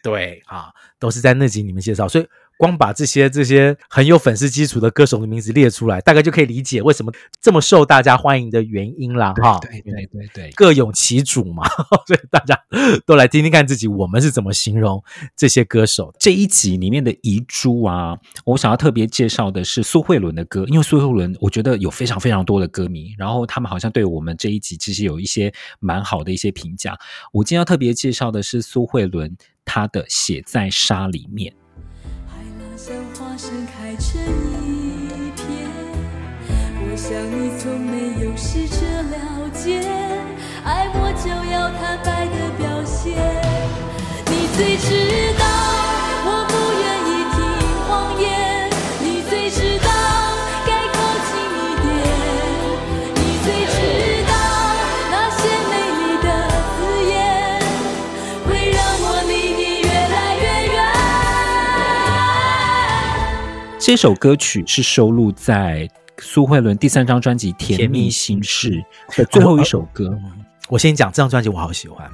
[0.00, 2.26] 对啊，都是在那集里面介绍，所以。
[2.62, 9.58] 光把这些这些很有粉丝基础的歌手的名字列出来，大概就可以理解为什么这么受大家欢迎的原因啦哈。
[9.58, 11.68] 对对对对，各有其主嘛，
[12.06, 12.56] 所以大家
[13.04, 15.02] 都来听听看自己我们是怎么形容
[15.36, 16.14] 这些歌手。
[16.20, 26.96] 这一集里面的遗珠啊，我想要特别介绍的是苏慧伦的歌，因为苏慧伦我觉得有非常非常多的歌迷，然后他们好像对我们这一集其实有一些蛮好的一些评价。
[27.32, 31.52] 我今天要特别介绍的是苏慧伦她的《写在沙里面》。
[33.36, 34.20] 盛开成
[34.62, 35.68] 一片，
[36.84, 39.80] 我想你从没有试着了解，
[40.64, 43.16] 爱我就要坦白的表现，
[44.26, 45.91] 你最知道。
[63.84, 68.70] 这首歌曲是收录在苏慧伦第三张专辑《甜蜜心事》
[69.18, 70.06] 的最后一首歌。
[70.06, 70.22] 哦，
[70.68, 72.08] 我先讲这张专辑，我好喜欢，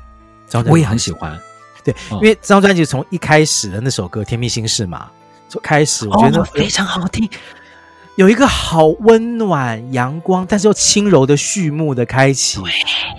[0.46, 1.38] 这张专辑我也很喜欢。
[1.84, 5.10] 对，因为这张专辑从一开始的那首歌《甜蜜心事》嘛，
[5.46, 7.28] 就开始我觉得非常好听，
[8.16, 12.62] 有一个好温暖、阳光，但是又轻柔的序幕的开启。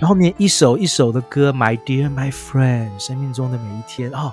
[0.00, 4.32] 后后面一首一首的歌，《My Dear My Friend》，生命中的每一天，哦，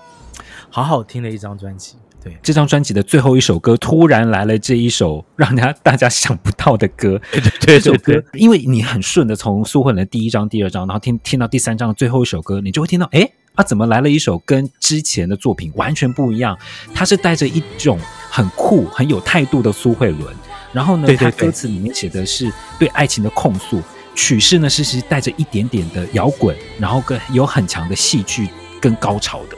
[0.71, 1.97] 好好听的一张专辑。
[2.23, 16.57] 对，这张专辑的最后一首歌突然来了这一首让大家大家想不到的歌， 对对对，这首歌，因为你很顺的从苏慧伦的第一张、第二张，然后听听到第三张的最后一首歌，你就会听到，哎，他，怎么来了一首跟之前的作品完全不一样？
[16.93, 17.99] 他是带着一种
[18.29, 20.35] 很酷、很有态度的苏慧伦，
[20.73, 23.81] 然后呢，他歌词里面写的是对爱情的控诉，
[24.15, 28.49] 曲式呢是是带着一点点的摇滚，然后跟有很强的戏剧
[28.81, 29.57] 跟高潮的。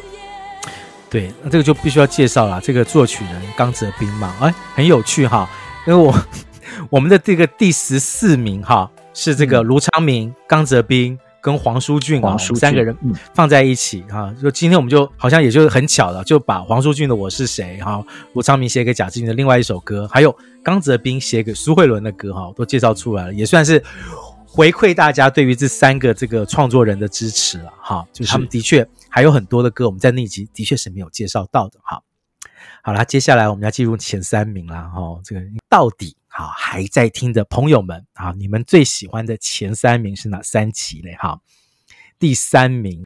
[1.10, 2.62] 对，那这个就必须要介绍了。
[2.62, 5.50] 这个作曲人刚泽斌嘛，哎，很有趣哈。
[5.88, 6.14] 因为我
[6.90, 12.96] 我们的这个第十四名哈是这个卢昌明、刚泽斌跟黄舒骏啊，三个人
[13.34, 14.32] 放在一起哈。
[14.42, 18.04] 就今天我们就好像也就很巧了，就把黄舒骏的《我是谁》哈，
[18.34, 23.84] 卢昌明写给贾志云的另外一首歌，还有刚泽斌写给苏慧伦的歌哈，都介绍出来了，也算是。
[24.52, 32.02] 回馈大家对于这三个这个创作人的支持了哈，就是他们的确还有很多的歌，我们在那集的确是没有介绍到的哈。
[32.84, 35.20] 好啦，接下来我们要进入前三名啦哈。
[35.24, 41.16] 这个到底哈还在听的朋友们啊，你们最喜欢的前三名是哪三集嘞？
[41.16, 41.42] 哈，
[42.18, 43.04] 第三名，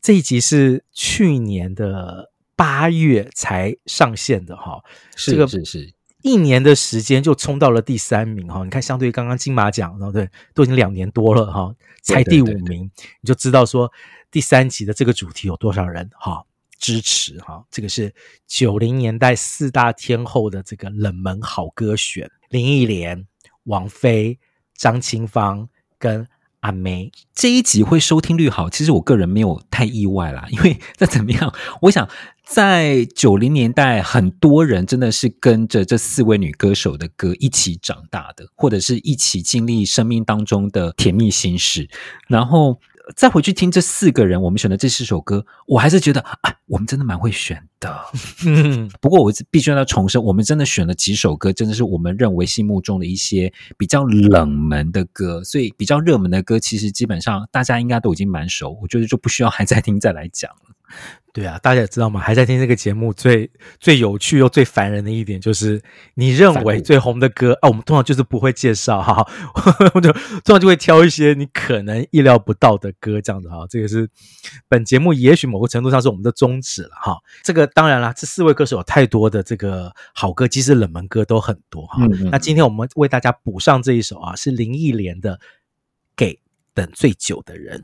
[0.00, 4.82] 这一集是去年的八月才上线的哈，
[5.16, 5.92] 这个是是。
[6.24, 13.92] 一年的时间就冲到了第三名哈，你看，相对于刚刚金马奖，然后对，都已经两年多了哈，才第五名，对对对对，你就知道说
[14.30, 16.42] 第三集的这个主题有多少人哈
[16.78, 17.62] 支持哈。
[17.70, 18.14] 这个是
[18.46, 23.26] 九零年代四大天后的这个冷门好歌选，林忆莲、
[23.64, 24.38] 王菲、
[24.74, 25.68] 张清芳
[25.98, 26.26] 跟
[26.60, 27.12] 阿梅。
[27.34, 32.08] 这一集会收听率好，其实我个人没有太意外啦，因为 再怎么样，我想。
[32.44, 41.88] 在九零年代，很多人真的是跟着这四位女歌手的歌一起长大的，或者是一起经历生命当中的甜蜜心事，
[42.28, 42.78] 然后
[43.16, 47.98] 再回去听这四个人我们选的这四首歌，我还是觉得啊，我们真的蛮会选的。
[49.00, 60.74] 不过我必须要重申，我们真的选了几首歌，真的是我们认为心目中的一些比较冷门的歌，所以比较热门的歌，其实基本上大家应该都已经蛮熟，我觉得就不需要还在听再来讲了。
[61.32, 62.20] 对啊，大家也知道吗？
[62.20, 65.82] 还在听这个节目最最有趣又最烦人的一点，就是
[66.14, 69.26] 你认为最红的歌啊，我们通常就是不会介绍哈，
[69.94, 73.66] 我就通常就会挑一些你可能意料不到的歌，这样子哈。
[73.68, 74.08] 这个是
[74.68, 77.16] 本节目也许某个程度上是我们的宗旨了哈。
[77.42, 81.96] 这个当然啦，这四位歌手有太多的这个好歌，其实冷门歌都很多哈。
[82.04, 85.34] 嗯嗯，那今天我们为大家补上这一首啊，是林忆莲的
[86.14, 86.38] 《给
[86.72, 87.82] 等最久的人》。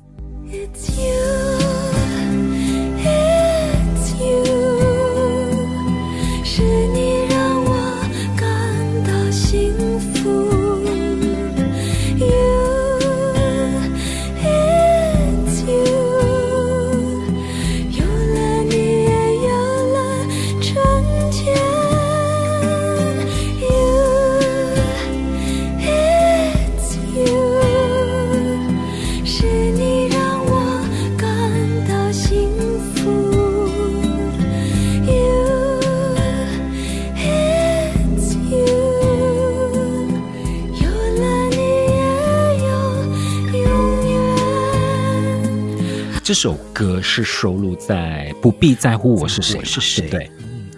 [46.30, 50.08] 这首歌是收录在《不必在乎我是谁》，我是谁？
[50.08, 50.30] 对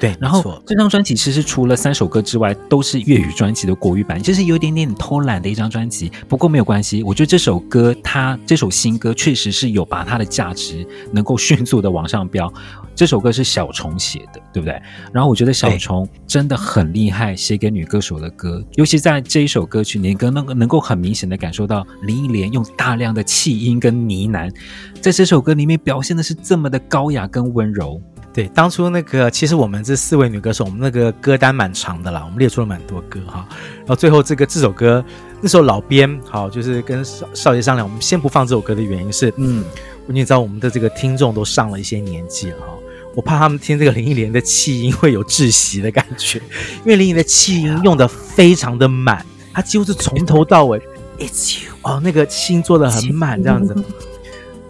[0.02, 0.16] 对。
[0.20, 6.10] 然后这张专辑其实除了三首歌之外，都是粤语专辑的国语版，就是有点点偷懒的一张专辑。
[6.28, 12.52] 不过没有关系，我觉得这首歌它这首新歌确实是有把它的价值能够迅速的往上飙。
[12.94, 14.78] 这首歌是小虫写的，对不对？
[15.12, 24.52] 然后我觉得小虫真的很厉害，写给女歌手的歌，尤其在这一首歌曲，你跟那个能够很明显的感受到林忆莲用大量的气音跟呢喃，
[25.00, 28.02] 在这首歌里面表现的是这么的高雅跟温柔。
[28.34, 33.46] 对，当初那个其实我们这四位女歌手，我们那个歌单蛮长的啦，我们列出了蛮多歌哈。
[33.80, 35.04] 然后最后这个这首歌，
[35.40, 39.62] 那时候老编好就是跟少少爷商量，我们先不放这首歌的原因是，嗯，
[40.06, 42.68] 你也知道我们的这个听众都上了一些年纪了哈。
[43.14, 49.22] 我怕他们听这个林忆莲的气音会有窒息的感觉，因为林忆莲的气音 用的非常的满，
[49.52, 50.80] 她几乎是从头到尾，
[51.20, 53.76] It's you 哦，那个气音做的很满，这样子，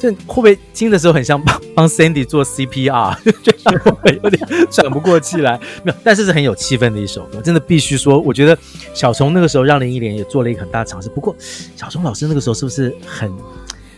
[0.03, 5.61] 这会不会听的时候很像帮帮 Sandy 做 CPR，觉得会有点喘不过气来？
[5.85, 8.59] 没有，但是是很有气氛的一首歌，真的必须说，我觉得
[8.93, 11.09] 小虫那个时候让林忆莲也做了一个很大的尝试。
[11.09, 11.37] 不过
[11.77, 13.33] 小虫老师那个时候是不是很？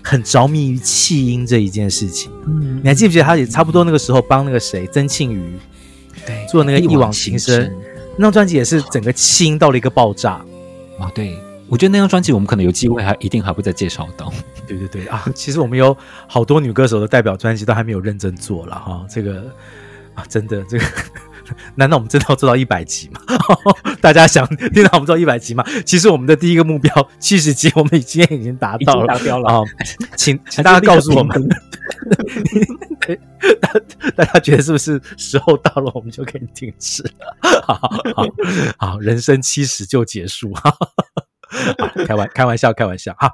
[0.06, 5.54] 很着迷于气音这一件事情，嗯，你还记不记得他也差不多那个时候帮那个谁曾庆瑜，
[6.26, 7.74] 对，做那个一往情深，
[8.18, 10.32] 那张专辑也是整个气音到了一个爆炸，
[11.00, 11.34] 啊，对，
[11.68, 14.30] 我觉得那张专辑我们可能有机会还一定还会再介绍到。
[14.66, 15.24] 对对对啊！
[15.34, 15.96] 其实我们有
[16.26, 19.44] 好多女歌手的代表专辑都还没有认真做了哈，这个
[20.14, 20.84] 啊，真的这个。
[21.74, 23.20] 难道我们真的要做到一百集吗？
[24.00, 25.62] 大家想听到我们做一百集吗？
[25.84, 29.60] 其实我们的第一个目标七十集，我们已经已经达到了，达标了啊！
[30.16, 31.46] 请请大家告诉我们，
[33.60, 33.70] 大
[34.16, 37.04] 大家觉得是不是时候到了，我们就可以停止
[37.62, 37.90] 好好，
[38.78, 40.74] 好，人生七十就结束哈，
[42.06, 43.30] 开玩开玩笑，开玩笑哈。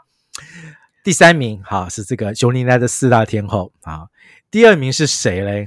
[1.02, 4.08] 第三名哈是这个九零年代的四大天后啊，
[4.50, 5.66] 第二名是谁嘞？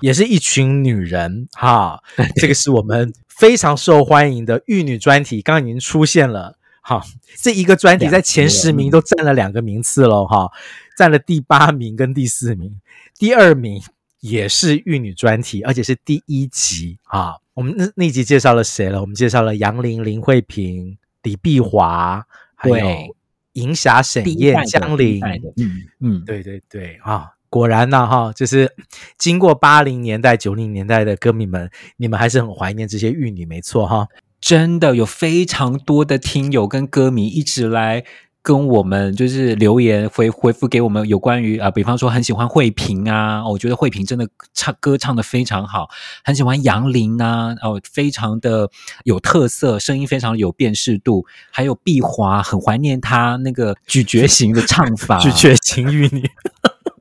[0.00, 2.02] 也是一群女人哈，
[2.36, 7.02] 这个是我们非常受欢迎的玉女专题，刚刚已经出现了哈。
[7.36, 10.50] 这一个专题在前十名都占了两个名次了哈，
[10.96, 12.80] 占了第八名跟第四名，
[13.18, 13.82] 第二名
[14.20, 17.34] 也是玉女专题，而且是第一集啊。
[17.52, 19.00] 我们那那集介绍了谁了？
[19.00, 20.96] 我们介绍了杨林、林慧萍、
[21.28, 22.24] 李碧华，
[22.54, 23.14] 还有
[23.52, 25.20] 银霞、沈燕、江玲。
[25.58, 27.32] 嗯嗯，对对对啊。
[27.50, 28.74] 果然呢，哈，就是
[29.18, 34.08] 经过八零年代、九零年代的歌迷们，你们还是很怀念这些玉女，没错哈。
[34.40, 38.04] 真的有非常多的听友跟歌迷一直来
[38.42, 45.88] 跟我们，就是留言回回复给我们有关于啊，比方说很喜欢慧萍啊，我觉得慧萍真的唱歌唱的非常好，
[46.24, 48.70] 很喜欢杨林啊，哦，非常的
[49.04, 56.30] 有特色，声音非常有辨识度，还有碧华，很怀念他那个咀嚼型的唱法， 咀嚼型玉女。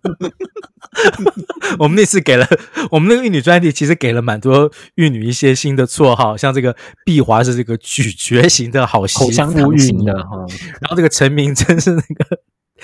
[1.80, 2.48] 我们那次给了
[2.92, 10.24] 我们那个玉女专题，其实给了蛮多玉女一些新的绰号，像这个碧华是这个咀嚼型的好媳妇玉女，然
[10.90, 12.40] 后这个陈明真是那个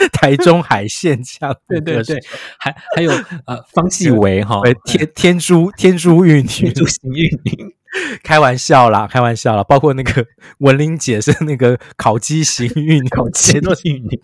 [0.11, 2.19] 台中海线腔，对对对，
[2.57, 3.11] 还还有
[3.45, 7.75] 呃方季惟哈，天天珠天珠玉女，天珠型玉女，
[8.23, 10.25] 开玩笑啦，开玩笑啦，包括那个
[10.59, 14.19] 文玲姐是那个烤鸡型玉女， 烤鸡玉女。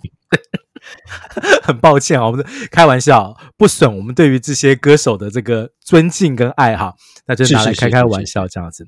[1.64, 6.96] 很抱歉啊，我们开玩笑，不损我们对于这些歌手的这个尊敬跟爱哈，
[7.26, 8.86] 那就拿来开开玩笑这样子。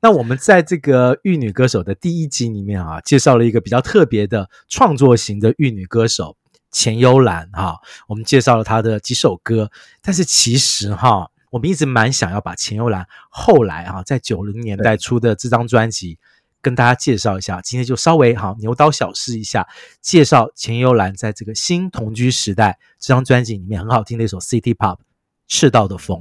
[0.00, 6.36] 那我们在这个玉女歌手的第一集里面啊，介绍了一个比较特别的创作型的玉女歌手
[6.70, 16.18] 钱幽兰哈，我们介绍了她的几首歌，但是其实哈，我们一直蛮想要把钱幽兰后来啊，在九零年代出的这张专辑。
[16.64, 19.68] 跟大家介绍一下，今天就稍微好牛刀小试一下，
[20.00, 24.96] 介绍钱优兰在这个新同居时代这张专辑里面很好听的一首 City Pop
[25.46, 26.18] 《赤道的风》。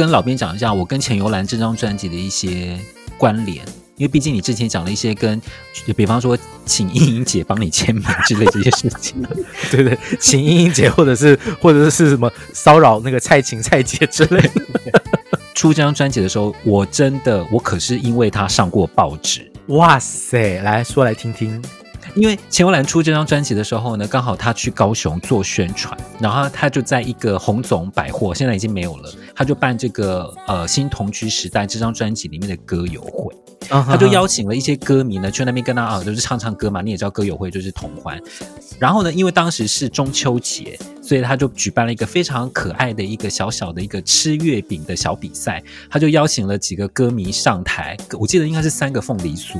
[0.00, 2.78] 跟老编讲一下，我跟钱尤兰这张专辑的一些
[3.18, 3.58] 关联，
[3.96, 5.38] 因为毕竟你之前讲了一些跟，
[5.86, 9.22] 就比方说请英英姐帮你签名之类这些事情，
[9.70, 15.02] 对对，请英英姐或者是或者是什么骚扰那个蔡琴蔡姐之类的。
[15.54, 21.62] 出这张专辑的时候，我真的我可是因为她上过报纸，哇塞，来说来听听。
[22.16, 33.34] 因为钱优兰出这张专辑的时候呢，刚好他去高雄做宣传，然后他就在一个红总百货，现在已经没有了，他就办这个呃新同居时代这张专辑里面的歌友会，
[33.70, 38.20] 他就邀请了一些歌迷呢去那边跟他啊，就是唱唱歌嘛，你也知道歌友会就是同欢，
[38.78, 49.58] 然后呢，因为当时是中秋节，所以他就举办了一个非常可爱的一个小小的一个吃月饼的小比赛，他就邀请了几个歌迷上台，我记得应该是三个凤梨酥。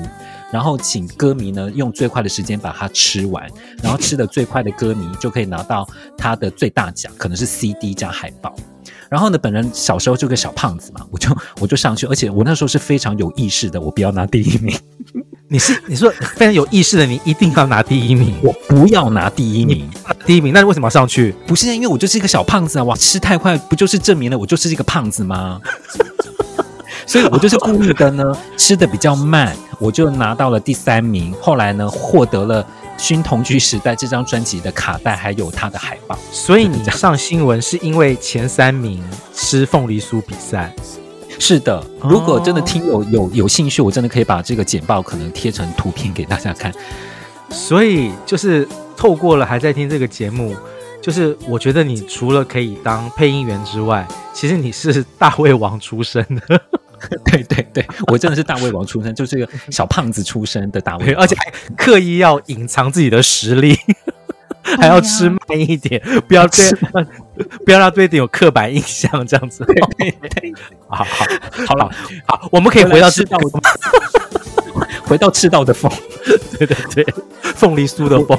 [0.53, 3.49] 然后请歌迷呢用最快的时间把它吃完，
[3.83, 8.55] 然后吃的最快的歌迷就可以拿到他的最大奖，可能是 CD 加海报。
[9.11, 14.75] 然后呢，本人小时候就个小胖子嘛，我就我就上去，而且我那时候是非常有意识的，我不要拿第一名。
[15.53, 19.91] 你是你说非常有意识的，你一定要拿第一名，我不要拿第一名，
[20.25, 21.35] 第一名，那你为什么要上去？
[21.45, 25.61] 不是因为我就是一个小胖子啊，哇，吃太快不就是证明了我就是一个胖子吗？
[27.05, 31.35] 所以我就是故意的呢，吃的比较慢，我就拿到了第三名。
[31.41, 32.65] 后来呢，获得了
[33.01, 36.17] 新同居时代》这张专辑的卡带，还有他的海报。
[36.31, 40.73] 所以你上新闻是因为前三名吃凤梨酥比赛？
[41.39, 41.83] 是的。
[42.03, 46.71] 如果真的听友有有，有兴趣，我真的可以把这个简报可能贴成图片给大家看。
[47.49, 50.55] 所以就是透过了还在听这个节目，
[51.01, 56.61] 就是我觉得你除了可以当配音员之外，其实你是大胃王出身的。
[57.25, 63.77] 对对对，我真的是大胃王出身，就是个小胖子出身的大胃王，而且还刻意要隐藏自己的实力，
[64.79, 66.71] 还要吃慢一点，不要对，
[67.65, 69.65] 不要让对点有刻板印象，这样子。
[69.65, 69.75] 对
[70.21, 70.53] 对对，
[70.89, 71.27] 好好
[71.67, 71.91] 好了，
[72.27, 73.39] 好，我们可以回到吃到，
[75.05, 75.91] 回到赤道的风，
[76.59, 78.39] 对对对，凤梨酥的风。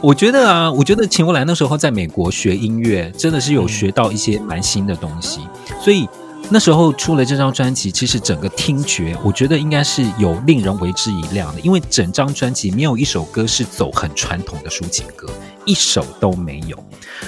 [0.00, 5.40] 我觉得啊，我觉得秦国来那时候在美国学音乐，真的是有学到一些蛮新的东西，
[5.80, 6.08] 所以。
[6.52, 15.28] 那时候出了这张专辑，其实整个听觉，我觉得应该是有令人为之一亮的，因为整张专辑没有一首歌是走很传统的抒情歌，
[15.70, 16.76] 一首都没有。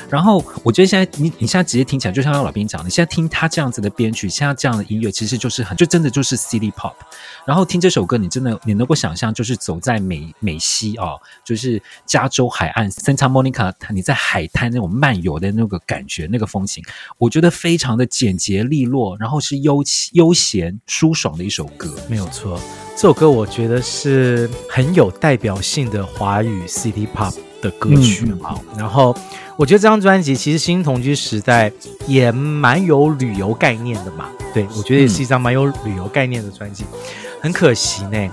[0.08, 6.92] 然后我觉得现在你你现在直接听起来，就像老兵讲的，你现在听他这样子的编曲，像这样的音乐，其实就是很就真的就是 City Pop。
[7.46, 16.82] 然后听这首歌，你真的你能够想象，就是走在美美西哦，就是加州海岸 Santa Monica，你在海滩那种漫游的那个感觉，那个风情，
[17.18, 19.82] 我觉得非常的简洁利落，然后是悠
[20.12, 22.60] 悠闲舒爽的一首歌，没有错。
[22.96, 29.16] 这首歌我觉得是很有代表性的华语 City Pop 的歌曲啊，嗯、然后。
[29.54, 31.70] 我觉得这张专辑其实新同居时代
[32.06, 36.84] 也蛮有旅游概念的嘛，对，我觉得也是一张蛮有旅游概念的专辑。
[37.40, 38.30] 很可惜呢，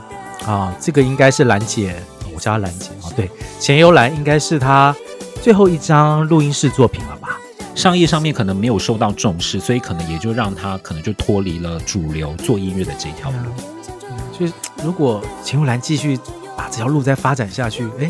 [0.47, 1.93] 啊，这个应该是兰姐，
[2.33, 4.95] 我叫她兰姐啊，对，钱幽兰应该是她
[5.41, 7.37] 最后一张录音室作品了吧？
[7.75, 13.37] 商业上面可能没有受到重视，所以可能也就让她可能就脱离了主流做音乐的这条路。
[14.09, 14.53] 嗯，就是
[14.83, 16.17] 如果钱幽兰继续
[16.55, 18.09] 把这条路再发展下去，哎。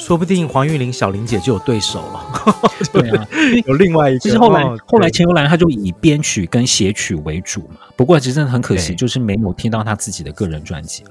[0.00, 2.54] 说不定黄玉玲、小玲姐就有对手了。
[2.90, 3.28] 对啊，
[3.66, 4.18] 有另外一个。
[4.18, 7.76] 其实后来，后来钱幽兰她就以编曲跟写曲为主嘛。
[7.96, 11.10] 不过其实真的很可惜，就是没有听到她自己的个人专辑了。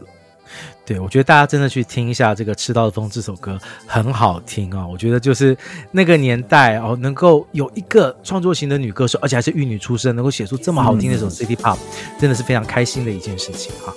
[0.83, 4.89] 对，我觉得大家真的去听一下这个《赤道的风》这首歌，很好听啊、哦。
[4.91, 5.55] 我觉得就是
[5.91, 11.77] 那个年代哦，能够有一个创作型的女歌手，而且还是玉女出身，能够写出这么好听的一首 City Pop，
[12.19, 13.93] 真的是非常开心的一件事情哈。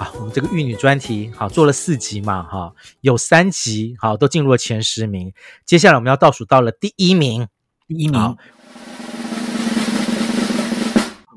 [0.00, 5.30] 啊，我们这个玉女专题好做了四集嘛，哈，有三集好都进入了前十名。
[5.66, 7.46] 接下来我们要倒数到了第一名，
[7.86, 8.34] 第一名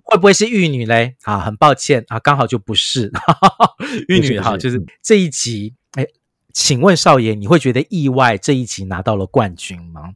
[0.02, 1.18] 会不会是玉女嘞？
[1.24, 3.76] 啊，很抱歉啊，刚好就不是哈哈
[4.08, 5.76] 玉女哈，就是这一集。
[5.96, 6.08] 哎，
[6.54, 10.14] 请问少爷，你会觉得意外这一集拿到了冠军吗？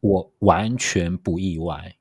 [0.00, 1.96] 我完全不意外。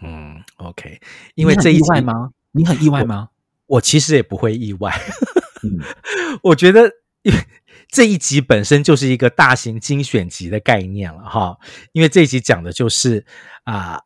[0.00, 0.98] 嗯，OK，
[1.34, 2.30] 因为这一集意外吗？
[2.52, 3.28] 你很意外吗？
[3.66, 4.92] 我其实也不会意外，
[5.64, 5.80] 嗯，
[6.42, 6.90] 我觉得
[7.88, 11.56] 这一集本身就是一个大型精选集的概念了哈，
[11.92, 13.24] 因为这一集讲的就是
[13.64, 14.00] 啊，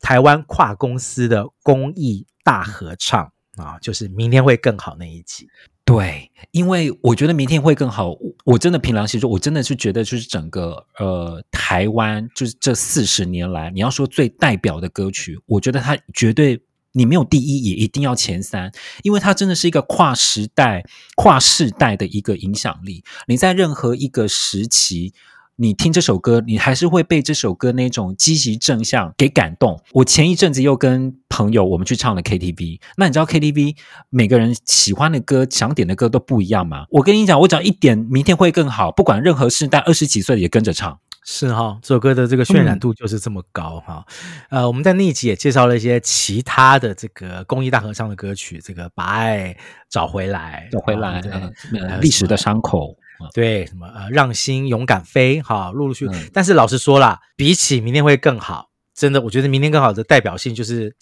[0.00, 5.48] 台湾跨公司的公益大合唱啊，就是明天会更好那一集。
[5.84, 16.62] 对，因为我觉得明天会更好，我真的凭良心说，我真的是觉得就是整个呃台湾就是这四十年来，你要说最代表的歌曲，我觉得它绝对。
[16.92, 18.70] 你没有第一也一定要前三，
[19.02, 20.84] 因为它真的是一个跨时代、
[21.16, 23.02] 跨世代的一个影响力。
[23.26, 25.12] 你在任何一个时期，
[25.56, 29.80] 你听这首歌，你还是会被这首歌那种积极正向给感动。
[29.92, 33.76] 我前一阵子又跟朋友我们去唱了 KTV，那你知道 KTV
[34.10, 36.84] 每个人喜欢的歌、想点的歌都不一样吗？
[36.90, 40.98] 我跟你讲，我只要一点，明天会更好，不管任何时代，二十几岁也跟着唱。
[41.24, 44.04] 是哈，这首歌的这个渲染度就是这么高哈。
[44.50, 49.56] 嗯、呃，我们在那一集也介绍了一些其他的这个公益大合唱的歌曲，这个把爱
[49.88, 51.22] 找回来，找回来，
[52.00, 52.96] 历史的伤口，
[53.32, 56.12] 对，什么呃，让心勇敢飞，哈，陆陆续续。
[56.12, 60.96] 嗯、但是老实说啦，比起明天会更好，真的，我觉得明天更好的代表性就是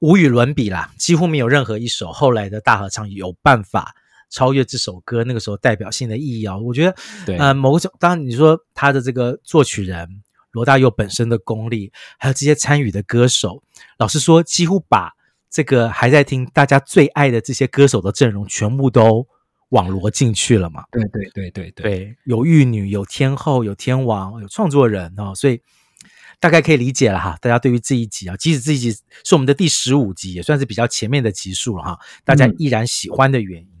[0.00, 3.94] 无与伦比啦，几乎没有任何一首后来的大合唱有办法。
[4.30, 6.94] 超越这首歌那个时候代表性的意义啊、哦，我觉得，
[7.26, 10.22] 对，呃，某种当然你说他的这个作曲人
[10.52, 13.62] 罗大佑本身的功力，还有这些参与的歌手，
[13.98, 15.12] 老实说，几乎把
[15.50, 19.26] 这个还在听大家最爱的这些歌手的阵容全部都
[19.70, 20.84] 网罗进去了嘛？
[20.90, 25.60] 对对对对对，对，有玉女，有天后，有天王，有创作人哦，所以
[26.40, 27.38] 大概可以理解了哈。
[27.40, 28.92] 大家对于这一集啊，即使这一集
[29.24, 33.68] 是我们的第十五集，也算是比较前面的集数了哈，大家依然喜欢的原因。
[33.68, 33.77] 嗯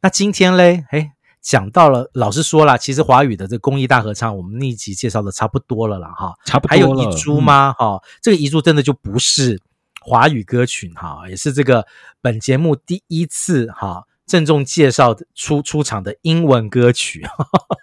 [0.00, 6.70] 那今天嘞，哎，讲到了，老实说啦，其实华语的这公益大合唱，我们那一集介绍的差不多了啦，哈，差不多。
[6.70, 7.72] 还有遗珠吗？
[7.78, 9.60] 哈、嗯，这个遗珠真的就不是
[10.00, 11.86] 华语歌曲哈，也是这个
[12.20, 17.26] 本节目第一次哈郑重介绍出出场的英文歌曲，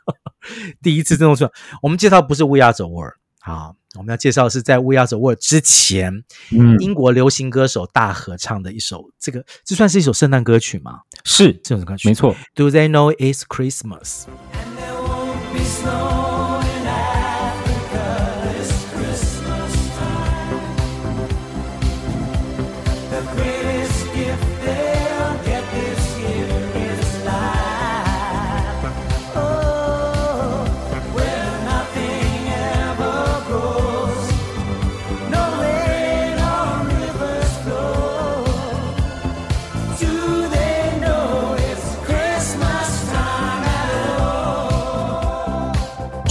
[0.81, 1.51] 第一次郑重出场。
[1.81, 3.15] 我们介绍不是 We Are the World
[3.47, 10.99] 啊，我们要介绍的是在 We Are the World 之前，嗯，英国流行歌手大合唱的一首，这个这算是一首圣诞歌曲吗？
[11.23, 12.35] 是这首歌曲，没错。
[12.53, 14.25] Do they know it's Christmas？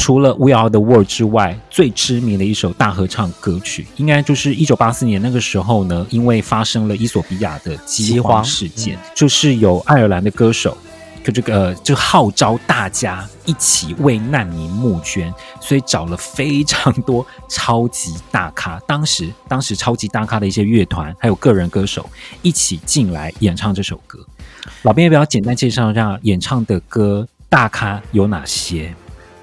[0.06, 10.78] 除了《We Are the World》之外，最知名的一首大合唱歌曲，应该就是一九八四年那个时候呢，因为发生了伊索比亚的饥荒事件，就是有爱尔兰的歌手，
[11.24, 22.08] 就这个就号召大家一起为难民募捐，所以找了非常多超级大咖，当时当时超级大咖的一些乐团还有个人歌手
[22.42, 24.24] 一起进来演唱这首歌。
[24.82, 28.94] 老编要不要简单介绍一下演唱的歌大咖有哪些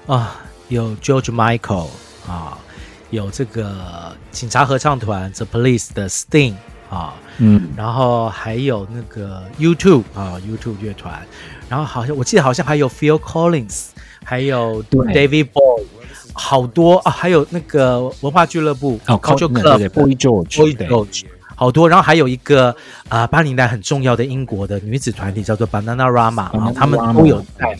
[0.06, 0.40] 啊？
[0.68, 1.88] 有 George Michael
[2.26, 2.58] 啊，
[3.10, 6.54] 有这个警察合唱团 The Police 的 Sting
[6.90, 11.20] 啊，嗯，然后还有那个 YouTube 啊 YouTube 乐团，
[11.68, 13.88] 然后好像我记得好像还有 Phil Collins，
[14.24, 15.84] 还有 David Bowie，
[16.32, 22.74] 好多啊，还有那个文化俱乐部哦，Culture Club，Boy George，Boy George，好多，然后还有一个
[23.08, 27.78] 啊八零年代很重要的英国的女子团体叫做 Bananarama 啊，他们都有在。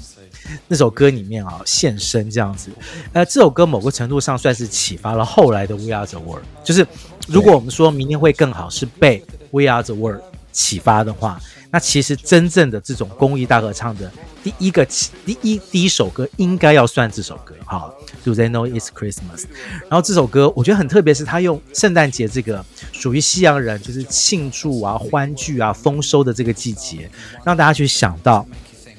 [0.69, 2.71] 那首歌里面啊，现身这样子，
[3.13, 6.45] 呃，这首歌某个程度上算是启发了后来的 We Are the World。
[6.63, 6.87] 就是
[7.29, 11.41] 如果我们说明天会更好，是被 We Are the World 启发的话，
[11.71, 14.11] 那其实真正的这种公益大合唱的
[14.43, 14.87] 第一个
[15.27, 17.93] 第一第一首歌，应该要算这首歌哈。
[18.25, 19.45] Do they know it's Christmas？
[19.89, 27.11] 然后这首歌我觉得很特别，是他用圣诞节这个属于西洋人就是庆祝啊、欢聚啊、丰收的这个季节，
[27.45, 28.47] 让大家去想到。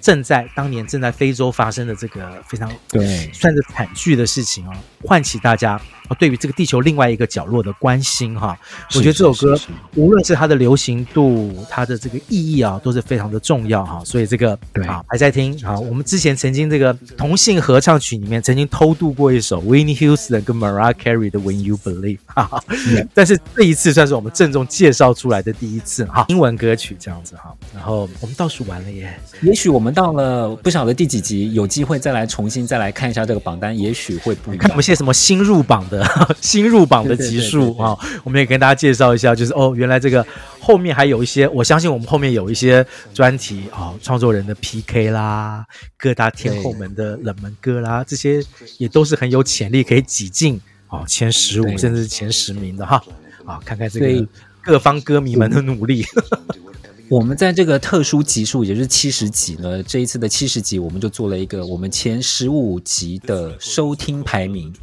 [0.06, 4.72] 正在当年正在非洲发生的这个非常对算是惨剧的事情哦，
[5.04, 5.82] 唤起大家
[6.20, 8.56] 对于这个地球另外一个角落的关心哈。
[8.94, 9.60] 我觉得这首歌
[9.96, 14.00] 无论是它的流行度，它的这个意义啊，都是非常的重要哈。
[14.06, 15.80] 所以这个对啊，还在听啊。
[15.80, 22.64] 我们之前曾经这个同性合唱曲里面曾经偷渡过一首 Whitney Houston 跟 Mariah Carey 的 When You Believe 哈，
[23.16, 27.52] 但是这一次算是我们郑重介绍出来的第一次哈，英文歌曲这样子哈。
[27.74, 29.95] 然后我们倒数完了耶，也许我们。
[29.96, 34.60] 到了不晓得第几集，有机会再来重新再来看一下这个榜单，也许会不一样。
[34.60, 36.06] 看我们现在什么新入榜的
[36.42, 40.24] 新入榜的集数啊，我们也跟大家介绍一下，就是哦，原来这个
[40.60, 45.66] 后面还有一些，我相信我们后面有一些专题啊，创作人的 PK 啦，
[45.98, 48.44] 各大天后们的冷门歌啦，这些
[48.78, 53.02] 也都是很有潜力可以挤进哦前十五甚至是前十名的哈
[53.46, 54.28] 啊，看看这个
[54.62, 56.06] 各方歌迷们的努力。
[57.08, 64.74] 我们在这个特殊集数，也就是七十集呢，这一次的七十集，我们就做了一个我们前十五集的收听排名。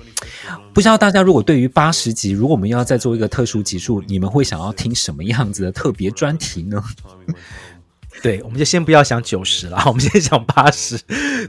[0.73, 6.83] 不知道大家如果对于八十集，如果我们要再做一个特殊集数，你们会想要听什么样子的特别专题呢？
[8.23, 10.97] 对，我们就先不要想九十了， 我们先想八十。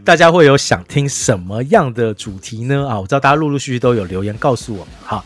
[0.04, 2.88] 大家会有想听什么样的主题呢？
[2.88, 5.24] 啊，我知道大家陆陆续续都有留言告诉我们哈。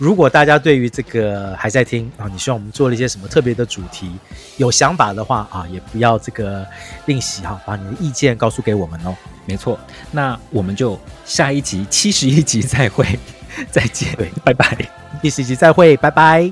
[0.00, 4.10] 如果大家对于这个还在听啊，你希望我们做了一些什么特别的主题，
[4.56, 6.66] 有想法的话啊，也不要这个
[7.04, 9.14] 吝惜哈，把你的意见告诉给我们哦。
[9.44, 9.78] 没错，
[10.10, 13.04] 那我们就下一集七十一集再会，
[13.70, 14.74] 再见，对， 拜拜。
[15.20, 16.50] 第十集再会，拜拜，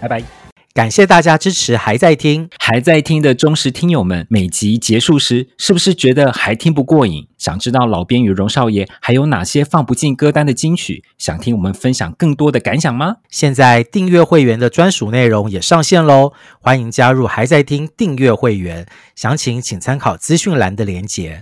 [0.00, 0.37] 拜拜。
[0.78, 7.26] 感谢大家支持，还在听，还在听的忠实听友们，每集结束时，是不是觉得还听不过瘾？
[7.36, 11.02] 想知道老编与荣少爷还有哪些放不进歌单的金曲？
[11.18, 13.16] 想听我们分享更多的感想吗？
[13.28, 21.40] 现在订阅会员的专属内容也上线喽，欢迎加入还在听订阅会员，详情请参考资讯栏的连结。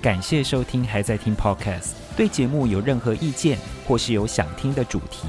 [0.00, 5.28] 感谢收听还在听 Podcast，对节目有任何意见，或是有想听的主题？